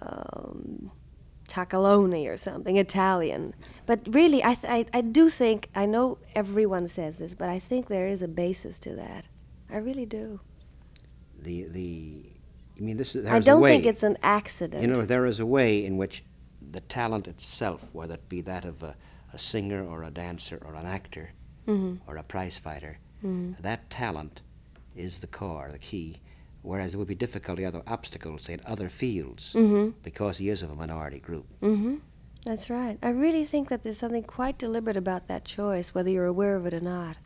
um, 0.03 0.91
Tacalone 1.49 2.27
or 2.29 2.37
something, 2.37 2.77
Italian. 2.77 3.55
But 3.87 4.01
really, 4.09 4.45
I, 4.45 4.55
th- 4.55 4.71
I, 4.71 4.99
I 4.99 5.01
do 5.01 5.29
think, 5.29 5.69
I 5.75 5.87
know 5.87 6.19
everyone 6.35 6.89
says 6.89 7.19
this, 7.19 7.35
but 7.35 7.49
I 7.49 7.59
think 7.59 7.87
there 7.87 8.07
is 8.07 8.23
a 8.23 8.29
basis 8.29 8.79
to 8.81 8.95
that. 8.97 9.27
I 9.71 9.77
really 9.79 10.07
do. 10.07 10.41
The 11.41 11.63
the. 11.65 12.23
I 12.77 12.81
mean, 12.81 12.97
this 12.97 13.15
is. 13.17 13.27
I 13.27 13.31
there's 13.33 13.45
don't 13.47 13.59
a 13.59 13.63
way, 13.63 13.71
think 13.71 13.87
it's 13.87 14.03
an 14.03 14.19
accident. 14.23 14.83
You 14.83 14.89
know, 14.89 15.03
there 15.05 15.27
is 15.27 15.41
a 15.41 15.47
way 15.47 15.85
in 15.85 15.97
which 15.97 16.25
the 16.71 16.81
talent 16.81 17.27
itself, 17.29 17.81
whether 17.93 18.15
it 18.15 18.29
be 18.29 18.41
that 18.43 18.65
of 18.65 18.83
a, 18.83 18.95
a 19.33 19.39
singer 19.39 19.83
or 19.85 20.03
a 20.03 20.11
dancer 20.11 20.59
or 20.67 20.75
an 20.75 20.87
actor 20.87 21.31
Mhm. 21.67 21.99
or 22.07 22.17
a 22.17 22.23
prize 22.23 22.59
fighter, 22.59 22.99
Mhm. 23.25 23.57
that 23.63 23.89
talent 23.91 24.43
is 24.99 25.19
the 25.21 25.27
core, 25.27 25.69
the 25.71 25.79
key. 25.79 26.17
Whereas 26.63 26.93
it 26.95 26.97
would 26.97 27.09
be 27.09 27.15
difficulty, 27.15 27.65
other 27.65 27.83
obstacles, 27.87 28.43
say, 28.43 28.55
in 28.55 28.61
other 28.67 28.89
fields, 28.89 29.55
Mhm. 29.55 29.95
because 30.03 30.39
he 30.39 30.49
is 30.49 30.63
of 30.63 30.71
a 30.71 30.75
minority 30.75 31.21
group. 31.21 31.47
Mm-hmm. 31.63 31.97
That's 32.45 32.69
right. 32.71 32.99
I 33.03 33.11
really 33.11 33.45
think 33.45 33.69
that 33.69 33.83
there's 33.85 33.99
something 33.99 34.23
quite 34.25 34.59
deliberate 34.59 34.97
about 34.97 35.29
that 35.29 35.45
choice, 35.45 35.95
whether 35.95 36.11
you're 36.11 36.27
aware 36.27 36.57
of 36.57 36.67
it 36.67 36.75
or 36.75 36.81
not. 36.81 37.17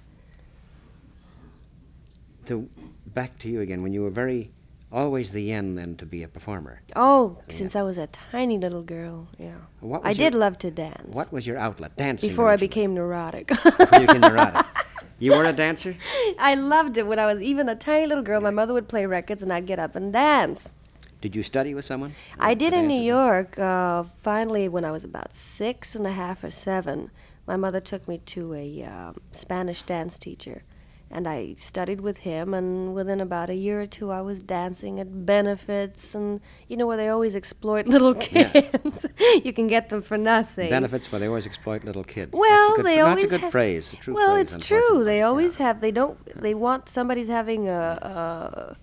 To 2.46 2.68
back 3.06 3.38
to 3.40 3.48
you 3.48 3.60
again, 3.60 3.82
when 3.82 3.92
you 3.92 4.02
were 4.02 4.10
very, 4.10 4.50
always 4.90 5.30
the 5.30 5.42
yen 5.42 5.76
then 5.76 5.96
to 5.96 6.06
be 6.06 6.22
a 6.22 6.28
performer. 6.28 6.82
Oh, 6.96 7.38
since 7.48 7.76
I 7.76 7.82
was 7.82 7.96
a 7.98 8.08
tiny 8.08 8.58
little 8.58 8.82
girl, 8.82 9.28
yeah. 9.38 9.54
What 9.80 10.02
I 10.04 10.10
your- 10.10 10.30
did 10.30 10.34
love 10.34 10.58
to 10.58 10.70
dance. 10.70 11.14
What 11.14 11.32
was 11.32 11.46
your 11.46 11.56
outlet? 11.58 11.96
Dancing. 11.96 12.28
Before 12.30 12.48
I 12.48 12.56
became 12.56 12.94
neurotic. 12.94 13.48
Before 13.48 14.00
you 14.00 14.06
became 14.06 14.20
neurotic. 14.22 14.66
You 15.22 15.36
were 15.36 15.44
a 15.44 15.52
dancer. 15.52 15.96
I 16.36 16.54
loved 16.54 16.96
it 16.98 17.06
when 17.06 17.20
I 17.20 17.26
was 17.26 17.40
even 17.40 17.68
a 17.68 17.76
tiny 17.76 18.06
little 18.08 18.24
girl. 18.24 18.40
My 18.40 18.50
mother 18.50 18.72
would 18.72 18.88
play 18.88 19.06
records 19.06 19.40
and 19.40 19.52
I'd 19.52 19.66
get 19.66 19.78
up 19.78 19.94
and 19.94 20.12
dance. 20.12 20.72
Did 21.20 21.36
you 21.36 21.44
study 21.44 21.74
with 21.74 21.84
someone? 21.84 22.16
I 22.40 22.54
did 22.54 22.72
in 22.74 22.88
New 22.88 23.00
York. 23.00 23.56
Uh, 23.56 24.02
finally, 24.20 24.68
when 24.68 24.84
I 24.84 24.90
was 24.90 25.04
about 25.04 25.36
six 25.36 25.94
and 25.94 26.08
a 26.08 26.10
half 26.10 26.42
or 26.42 26.50
seven, 26.50 27.12
my 27.46 27.54
mother 27.54 27.78
took 27.78 28.08
me 28.08 28.18
to 28.18 28.54
a 28.54 28.82
um 28.82 29.20
Spanish 29.30 29.84
dance 29.84 30.18
teacher, 30.18 30.64
and 31.12 31.28
I 31.28 31.54
studied 31.54 32.00
with 32.00 32.18
him. 32.18 32.54
And 32.54 32.94
within 32.94 33.20
about 33.20 33.50
a 33.50 33.54
year 33.54 33.80
or 33.82 33.86
two, 33.86 34.10
I 34.10 34.20
was 34.22 34.42
dancing 34.42 34.98
at 34.98 35.26
benefits, 35.26 36.14
and 36.14 36.40
you 36.68 36.76
know 36.76 36.86
where 36.86 36.96
they 36.96 37.08
always 37.08 37.34
exploit 37.36 37.86
little 37.86 38.16
Yeah. 38.32 38.48
kids. 38.50 39.06
you 39.44 39.52
can 39.52 39.66
get 39.66 39.90
them 39.90 40.02
for 40.02 40.16
nothing. 40.16 40.70
Benefits, 40.70 41.08
but 41.08 41.18
they 41.20 41.26
always 41.28 41.46
exploit 41.46 41.84
little 41.84 42.04
kids. 42.04 42.32
Well, 42.32 42.68
that's 42.68 42.78
a 42.78 42.82
good, 42.82 42.86
they 42.90 43.00
always 43.00 43.22
That's 43.22 43.32
a 43.32 43.34
good 43.36 43.40
have- 43.42 43.52
phrase. 43.52 43.94
A 44.06 44.10
well, 44.12 44.32
phrase, 44.32 44.52
it's 44.54 44.66
true. 44.66 45.04
They 45.04 45.22
always 45.22 45.58
Yeah. 45.58 45.66
have. 45.66 45.80
They 45.80 45.92
don't. 45.92 46.18
They 46.40 46.54
want 46.54 46.88
somebody's 46.88 47.28
having 47.28 47.68
a 47.68 48.74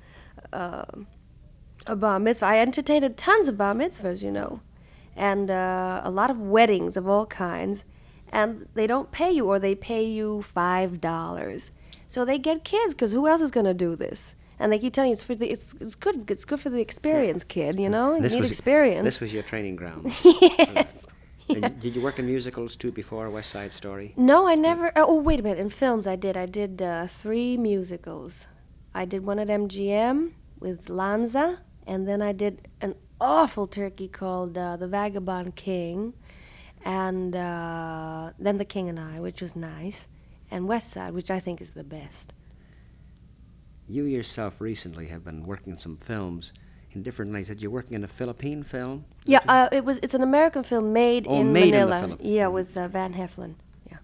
a, 0.54 0.58
a 0.58 0.98
a 1.88 1.96
bar 1.96 2.20
mitzvah. 2.20 2.46
I 2.46 2.60
entertained 2.60 3.18
tons 3.18 3.48
of 3.48 3.58
bar 3.58 3.74
mitzvahs, 3.74 4.22
you 4.22 4.32
know, 4.32 4.62
and 5.16 5.50
uh, 5.50 6.02
a 6.04 6.12
lot 6.12 6.30
of 6.30 6.40
weddings 6.40 6.96
of 6.98 7.08
all 7.08 7.26
kinds, 7.26 7.84
and 8.32 8.68
they 8.76 8.86
don't 8.86 9.12
pay 9.12 9.32
you, 9.32 9.46
or 9.48 9.58
they 9.60 9.76
pay 9.76 10.04
you 10.06 10.42
five 10.42 11.02
dollars. 11.02 11.72
So 12.10 12.26
they 12.26 12.40
get 12.40 12.64
kids, 12.64 12.96
because 12.96 13.12
who 13.12 13.28
else 13.28 13.40
is 13.40 13.52
going 13.52 13.68
to 13.68 13.74
do 13.76 13.96
this? 13.96 14.36
And 14.58 14.74
they 14.74 14.80
keep 14.80 14.94
telling 14.94 15.12
you 15.12 15.14
it's 15.14 15.24
for 15.24 15.36
the 15.36 15.50
it's 15.50 15.74
it's 15.80 15.96
good 15.96 16.30
it's 16.30 16.44
good 16.44 16.60
for 16.60 16.70
the 16.70 16.82
experience, 16.82 17.44
kid. 17.46 17.80
You 17.80 17.88
know, 17.88 18.16
you 18.16 18.22
This 18.22 18.34
need 18.34 18.42
was 18.42 18.52
experience. 18.52 19.06
This 19.06 19.22
was 19.22 19.32
your 19.32 19.44
training 19.44 19.76
ground. 19.78 20.12
yes. 20.26 21.06
Yeah. 21.48 21.70
Did 21.70 21.96
you 21.96 22.02
work 22.02 22.18
in 22.20 22.26
musicals 22.26 22.76
too 22.76 22.92
before 22.92 23.30
West 23.30 23.52
Side 23.52 23.72
Story? 23.72 24.14
No, 24.18 24.48
I 24.48 24.56
never. 24.56 24.92
Oh, 24.96 25.22
wait 25.22 25.40
a 25.40 25.44
minute. 25.44 25.60
In 25.60 25.70
films, 25.70 26.06
I 26.08 26.16
did. 26.16 26.36
I 26.36 26.48
did 26.48 26.82
uh, 26.82 27.08
three 27.08 27.58
musicals. 27.58 28.48
I 28.94 29.06
did 29.06 29.24
one 29.26 29.40
at 29.40 29.48
MGM 29.48 30.34
with 30.60 30.90
Lanza, 30.90 31.60
and 31.88 32.08
then 32.08 32.22
I 32.22 32.34
did 32.34 32.68
an 32.82 32.96
awful 33.22 33.68
turkey 33.68 34.08
called 34.08 34.58
uh, 34.58 34.78
The 34.78 34.88
Vagabond 34.88 35.56
King, 35.56 36.14
and 36.84 37.36
uh, 37.36 38.32
then 38.40 38.58
The 38.58 38.66
King 38.66 38.90
and 38.90 39.00
I, 39.00 39.20
which 39.20 39.42
was 39.42 39.56
nice, 39.56 40.08
and 40.52 40.68
West 40.68 40.92
Side, 40.92 41.14
which 41.14 41.30
I 41.32 41.40
think 41.40 41.62
is 41.62 41.72
the 41.72 41.84
best. 41.84 42.34
You 43.88 44.04
yourself 44.06 44.62
recently 44.62 45.08
have 45.08 45.24
been 45.24 45.46
working 45.46 45.74
in 45.74 45.78
some 45.80 45.98
films 45.98 46.54
in 46.92 47.02
different 47.04 47.32
languages. 47.34 47.62
You're 47.62 47.72
working 47.72 47.94
in 47.96 48.04
a 48.04 48.08
Philippine 48.08 48.64
film. 48.64 49.06
Yeah, 49.26 49.40
uh, 49.48 49.70
it 49.72 49.84
was. 49.84 50.00
It's 50.04 50.14
an 50.14 50.22
American 50.22 50.64
film 50.64 50.94
made 50.94 51.26
Oh, 51.28 51.42
in 51.42 51.52
made 51.54 51.66
in 51.66 51.72
Manila. 51.72 52.00
Philippines. 52.02 52.30
yeah, 52.30 52.48
with 52.48 52.78
uh, 52.78 52.88
Van 52.88 53.14
Heflin. 53.14 53.56
Yeah. 53.90 53.98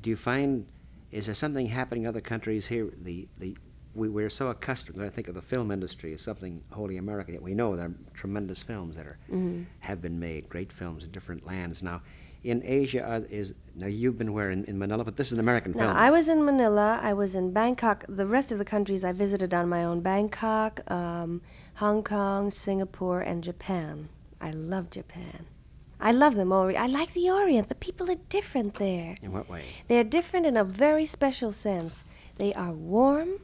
Do 0.00 0.08
you 0.10 0.16
find 0.16 0.66
is 1.10 1.26
there 1.26 1.34
something 1.34 1.66
happening 1.66 2.04
in 2.04 2.08
other 2.08 2.20
countries 2.20 2.66
here? 2.68 2.90
The 3.02 3.28
the 3.38 3.56
we, 3.94 4.08
we're 4.08 4.30
so 4.30 4.48
accustomed. 4.48 5.02
I 5.02 5.10
think 5.10 5.28
of 5.28 5.34
the 5.34 5.42
film 5.42 5.70
industry 5.70 6.14
as 6.14 6.22
something 6.22 6.62
wholly 6.70 6.96
American. 6.96 7.34
Yet 7.34 7.42
we 7.42 7.54
know 7.54 7.76
there 7.76 7.86
are 7.86 7.94
tremendous 8.14 8.62
films 8.62 8.96
that 8.96 9.06
are 9.06 9.18
Mhm. 9.30 9.66
have 9.80 10.00
been 10.00 10.18
made, 10.18 10.48
great 10.48 10.72
films 10.72 11.04
in 11.04 11.10
different 11.10 11.46
lands. 11.46 11.82
Now, 11.82 12.00
in 12.44 12.62
Asia, 12.64 13.24
is 13.30 13.54
now 13.74 13.86
you've 13.86 14.18
been 14.18 14.32
where 14.32 14.50
in, 14.50 14.64
in 14.64 14.78
Manila, 14.78 15.04
but 15.04 15.16
this 15.16 15.28
is 15.28 15.34
an 15.34 15.40
American 15.40 15.72
No, 15.72 15.78
film. 15.78 15.96
I 15.96 16.10
was 16.10 16.28
in 16.28 16.44
Manila. 16.44 17.00
I 17.02 17.12
was 17.12 17.34
in 17.34 17.52
Bangkok. 17.52 18.04
The 18.08 18.26
rest 18.26 18.52
of 18.52 18.58
the 18.58 18.64
countries 18.64 19.04
I 19.04 19.12
visited 19.12 19.54
on 19.54 19.68
my 19.68 19.84
own: 19.84 20.00
Bangkok, 20.00 20.90
um, 20.90 21.40
Hong 21.74 22.02
Kong, 22.02 22.50
Singapore, 22.50 23.20
and 23.20 23.42
Japan. 23.44 24.08
I 24.40 24.50
love 24.50 24.90
Japan. 24.90 25.46
I 26.00 26.10
love 26.10 26.34
them 26.34 26.52
all. 26.52 26.76
I 26.76 26.86
like 26.86 27.12
the 27.14 27.30
Orient. 27.30 27.68
The 27.68 27.76
people 27.76 28.10
are 28.10 28.16
different 28.28 28.74
there. 28.74 29.16
in 29.22 29.30
what 29.30 29.48
way? 29.48 29.62
They're 29.86 30.02
different 30.02 30.46
in 30.46 30.56
a 30.56 30.64
very 30.64 31.06
special 31.06 31.52
sense. 31.52 32.02
They 32.36 32.52
are 32.54 32.72
warm. 32.72 33.40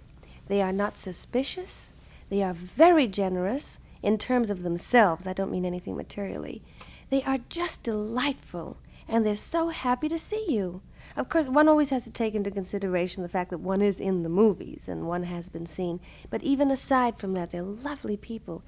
They 0.49 0.61
are 0.61 0.73
not 0.73 0.97
suspicious. 0.97 1.93
They 2.31 2.43
are 2.43 2.53
very 2.55 3.07
generous 3.07 3.79
in 4.03 4.19
terms 4.19 4.51
of 4.51 4.63
themselves. 4.65 5.25
I 5.25 5.33
don't 5.35 5.53
mean 5.53 5.65
anything 5.65 5.97
materially. 5.97 6.63
They 7.11 7.23
are 7.23 7.39
just 7.49 7.85
delightful, 7.85 8.77
and 9.09 9.25
they're 9.25 9.35
so 9.35 9.71
happy 9.71 10.09
to 10.09 10.19
see 10.19 10.45
you. 10.49 10.83
Of 11.17 11.29
course, 11.29 11.49
one 11.49 11.69
always 11.69 11.91
has 11.91 12.05
to 12.05 12.11
take 12.11 12.35
into 12.35 12.51
consideration 12.51 13.23
the 13.23 13.29
fact 13.29 13.51
that 13.51 13.59
one 13.59 13.81
is 13.81 13.99
in 13.99 14.23
the 14.23 14.29
movies 14.29 14.87
and 14.87 15.09
one 15.09 15.23
has 15.25 15.49
been 15.49 15.67
seen. 15.67 16.01
But 16.29 16.43
even 16.43 16.71
aside 16.71 17.19
from 17.19 17.33
that, 17.35 17.51
they're 17.51 17.63
lovely 17.63 18.17
people. 18.17 18.63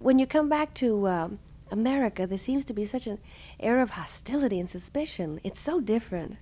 When 0.00 0.18
you 0.18 0.26
come 0.26 0.48
back 0.48 0.74
to 0.74 1.06
um, 1.06 1.38
America, 1.70 2.26
there 2.26 2.38
seems 2.38 2.64
to 2.66 2.74
be 2.74 2.84
such 2.84 3.06
an 3.06 3.18
air 3.60 3.78
of 3.80 3.90
hostility 3.90 4.58
and 4.58 4.68
suspicion. 4.68 5.40
It's 5.44 5.60
so 5.60 5.80
different. 5.80 6.36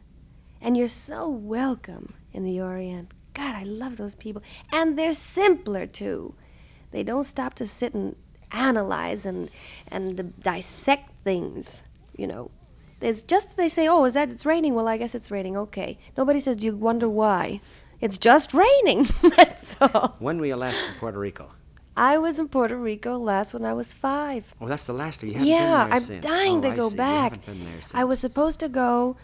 And 0.60 0.76
you're 0.76 0.88
so 0.88 1.28
welcome 1.28 2.14
in 2.32 2.44
the 2.44 2.60
Orient. 2.60 3.12
God, 3.34 3.54
I 3.54 3.64
love 3.64 3.98
those 3.98 4.14
people. 4.14 4.42
And 4.72 4.98
they're 4.98 5.12
simpler, 5.12 5.86
too. 5.86 6.34
They 6.90 7.02
don't 7.02 7.24
stop 7.24 7.52
to 7.54 7.66
sit 7.66 7.92
and 7.92 8.16
analyze 8.50 9.26
and, 9.26 9.50
and 9.88 10.40
dissect 10.40 11.10
things, 11.24 11.82
you 12.16 12.26
know. 12.26 12.50
It's 13.00 13.22
just 13.22 13.56
they 13.56 13.68
say, 13.68 13.86
oh, 13.88 14.04
is 14.04 14.14
that 14.14 14.30
it's 14.30 14.46
raining? 14.46 14.74
Well, 14.74 14.88
I 14.88 14.96
guess 14.96 15.14
it's 15.14 15.30
raining. 15.30 15.56
Okay. 15.56 15.98
Nobody 16.16 16.40
says, 16.40 16.56
do 16.56 16.66
you 16.66 16.76
wonder 16.76 17.08
why? 17.08 17.60
It's 18.00 18.18
just 18.18 18.54
raining. 18.54 19.06
That's 19.36 19.76
all. 19.80 20.16
When 20.18 20.38
were 20.38 20.46
you 20.46 20.56
last 20.56 20.80
in 20.80 20.94
Puerto 20.98 21.18
Rico? 21.18 21.50
I 21.96 22.18
was 22.18 22.38
in 22.38 22.48
Puerto 22.48 22.76
Rico 22.76 23.16
last 23.18 23.54
when 23.54 23.64
I 23.64 23.72
was 23.72 23.92
five. 23.94 24.54
Oh, 24.60 24.68
that's 24.68 24.84
the 24.84 24.92
last 24.92 25.20
time 25.22 25.28
you 25.30 25.34
haven't 25.34 25.48
yeah, 25.48 25.58
been 25.58 25.88
there 25.88 25.96
I'm 25.96 26.02
since. 26.02 26.24
dying 26.24 26.58
Oh, 26.58 26.60
to 26.60 26.68
I 26.68 26.76
go 26.76 26.90
back. 26.90 27.32
haven't 27.32 27.46
been 27.46 27.64
there 27.64 27.80
I 27.94 28.04
was 28.04 28.20
supposed 28.20 28.60
to 28.60 28.68
go 28.68 29.16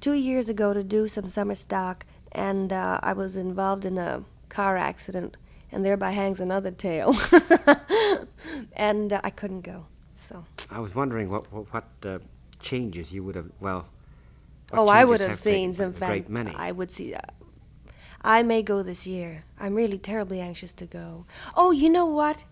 two 0.00 0.12
years 0.12 0.48
ago 0.48 0.72
to 0.72 0.84
do 0.84 1.08
some 1.08 1.26
summer 1.26 1.56
stock, 1.56 2.06
and 2.30 2.72
uh, 2.72 3.00
I 3.02 3.14
was 3.14 3.34
involved 3.34 3.84
in 3.84 3.98
a 3.98 4.22
car 4.48 4.76
accident, 4.76 5.36
and 5.72 5.84
thereby 5.84 6.12
hangs 6.12 6.38
another 6.38 6.70
tale. 6.70 7.16
and 8.74 9.12
uh, 9.12 9.20
I 9.24 9.30
couldn't 9.30 9.62
go. 9.62 9.86
So. 10.14 10.44
I 10.70 10.78
was 10.78 10.94
wondering 10.94 11.30
what 11.30 11.50
what, 11.52 11.72
what 11.72 11.84
uh, 12.04 12.18
changes 12.60 13.12
you 13.12 13.24
would 13.24 13.34
have. 13.34 13.50
Well. 13.60 13.86
oh, 14.72 14.88
I 14.88 15.04
would 15.04 15.20
have 15.20 15.30
have 15.30 15.38
seen 15.38 15.74
some 15.74 15.92
great 15.92 16.28
many. 16.28 16.54
I 16.54 16.72
would 16.72 16.90
see. 16.90 17.14
Uh, 17.14 17.20
I 18.22 18.42
may 18.42 18.62
go 18.62 18.82
this 18.82 19.06
year. 19.06 19.44
I'm 19.58 19.74
really 19.74 19.98
terribly 19.98 20.40
anxious 20.40 20.72
to 20.74 20.86
go. 20.86 21.24
Oh, 21.56 21.70
you 21.70 21.88
know 21.88 22.06
what? 22.06 22.44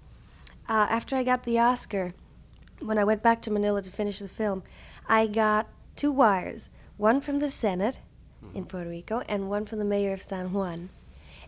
Uh, 0.68 0.86
after 0.90 1.16
I 1.16 1.22
got 1.22 1.44
the 1.44 1.58
Oscar, 1.58 2.14
when 2.80 2.98
I 2.98 3.04
went 3.04 3.22
back 3.22 3.42
to 3.42 3.50
Manila 3.50 3.82
to 3.82 3.90
finish 3.90 4.18
the 4.18 4.28
film, 4.28 4.62
I 5.08 5.26
got 5.26 5.68
two 5.96 6.10
wires. 6.10 6.70
One 6.96 7.20
from 7.20 7.38
the 7.38 7.50
Senate 7.50 7.98
in 8.54 8.64
Puerto 8.64 8.88
Rico, 8.88 9.22
and 9.28 9.50
one 9.50 9.66
from 9.66 9.78
the 9.78 9.84
mayor 9.84 10.12
of 10.12 10.22
San 10.22 10.52
Juan. 10.52 10.90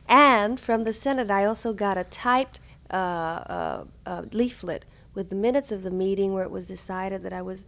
And 0.08 0.58
from 0.58 0.84
the 0.84 0.92
Senate, 0.92 1.30
I 1.30 1.44
also 1.44 1.72
got 1.72 1.96
a 1.96 2.04
typed 2.04 2.60
uh, 2.90 2.94
uh, 2.94 3.84
uh, 4.06 4.22
leaflet 4.32 4.84
with 5.14 5.30
the 5.30 5.36
minutes 5.36 5.72
of 5.72 5.82
the 5.82 5.90
meeting 5.90 6.32
where 6.32 6.44
it 6.44 6.50
was 6.50 6.68
decided 6.68 7.22
that 7.22 7.32
I 7.32 7.42
was 7.42 7.64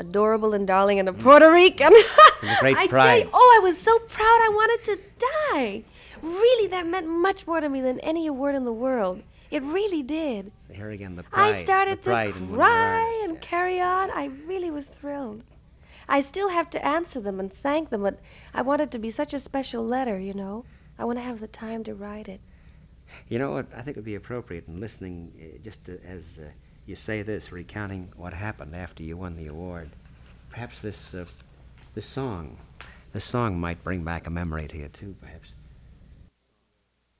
adorable 0.00 0.54
and 0.54 0.66
darling 0.66 0.98
and 0.98 1.08
a 1.08 1.12
Puerto 1.12 1.52
Rican. 1.52 1.92
a 2.42 2.56
great 2.60 2.76
I 2.78 2.86
pride. 2.88 3.24
you, 3.24 3.30
oh, 3.32 3.58
I 3.58 3.62
was 3.62 3.78
so 3.78 3.98
proud. 3.98 4.24
I 4.42 4.48
wanted 4.48 4.84
to 4.86 4.98
die. 5.52 5.84
Really, 6.22 6.66
that 6.68 6.86
meant 6.86 7.06
much 7.06 7.46
more 7.46 7.60
to 7.60 7.68
me 7.68 7.80
than 7.80 8.00
any 8.00 8.26
award 8.26 8.54
in 8.54 8.64
the 8.64 8.72
world. 8.72 9.22
It 9.50 9.62
really 9.62 10.02
did. 10.02 10.52
So 10.66 10.74
here 10.74 10.90
again, 10.90 11.16
the 11.16 11.24
pride. 11.24 11.48
I 11.48 11.52
started 11.52 12.02
to 12.02 12.10
pride 12.10 12.36
in 12.36 12.50
one 12.50 12.50
of 12.50 12.50
your 12.50 12.58
cry 12.58 13.20
and 13.24 13.34
yeah. 13.34 13.40
carry 13.40 13.80
on. 13.80 14.10
I 14.10 14.26
really 14.46 14.70
was 14.70 14.86
thrilled. 14.86 15.44
I 16.08 16.20
still 16.20 16.48
have 16.48 16.70
to 16.70 16.84
answer 16.84 17.20
them 17.20 17.38
and 17.38 17.52
thank 17.52 17.90
them, 17.90 18.02
but 18.02 18.18
I 18.54 18.62
want 18.62 18.80
it 18.80 18.90
to 18.92 18.98
be 18.98 19.10
such 19.10 19.34
a 19.34 19.38
special 19.38 19.84
letter, 19.84 20.18
you 20.18 20.34
know. 20.34 20.64
I 20.98 21.04
want 21.04 21.18
to 21.18 21.24
have 21.24 21.40
the 21.40 21.48
time 21.48 21.84
to 21.84 21.94
write 21.94 22.28
it. 22.28 22.40
You 23.28 23.38
know 23.38 23.52
what? 23.52 23.66
I 23.74 23.82
think 23.82 23.96
it 23.96 24.00
would 24.00 24.04
be 24.04 24.14
appropriate 24.14 24.66
in 24.68 24.80
listening, 24.80 25.32
uh, 25.40 25.58
just 25.62 25.84
to, 25.86 26.04
as 26.04 26.38
uh, 26.40 26.50
you 26.90 26.96
say 26.96 27.22
this, 27.22 27.52
recounting 27.52 28.08
what 28.16 28.32
happened 28.34 28.74
after 28.74 29.02
you 29.04 29.16
won 29.16 29.36
the 29.36 29.46
award. 29.46 29.90
Perhaps 30.50 30.80
this 30.80 31.14
uh, 31.14 31.24
this 31.94 32.04
song, 32.04 32.56
this 33.12 33.24
song 33.24 33.58
might 33.58 33.82
bring 33.84 34.02
back 34.02 34.26
a 34.26 34.30
memory 34.30 34.66
to 34.68 34.76
you 34.76 34.88
too. 34.88 35.14
Perhaps. 35.22 35.52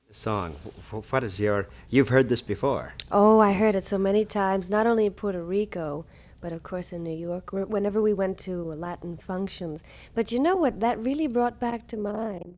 The 0.08 0.14
song. 0.14 0.56
wh- 0.64 0.92
wh- 0.96 1.12
What 1.12 1.22
is 1.22 1.38
your? 1.38 1.68
You've 1.88 2.08
heard 2.08 2.28
this 2.28 2.42
before. 2.42 2.94
Oh, 3.12 3.38
I 3.38 3.52
heard 3.52 3.76
it 3.76 3.84
so 3.84 3.96
many 3.96 4.24
times, 4.24 4.68
not 4.68 4.88
only 4.88 5.06
in 5.06 5.12
Puerto 5.12 5.42
Rico, 5.42 6.04
but 6.40 6.52
of 6.52 6.64
course 6.64 6.92
in 6.92 7.04
New 7.04 7.16
York, 7.16 7.50
whenever 7.52 8.02
we 8.02 8.12
went 8.12 8.38
to 8.38 8.62
Latin 8.64 9.16
functions. 9.18 9.84
But 10.16 10.32
you 10.32 10.40
know 10.40 10.56
what 10.56 10.80
that 10.80 10.98
really 10.98 11.28
brought 11.28 11.60
back 11.60 11.86
to 11.88 11.96
mind? 11.96 12.56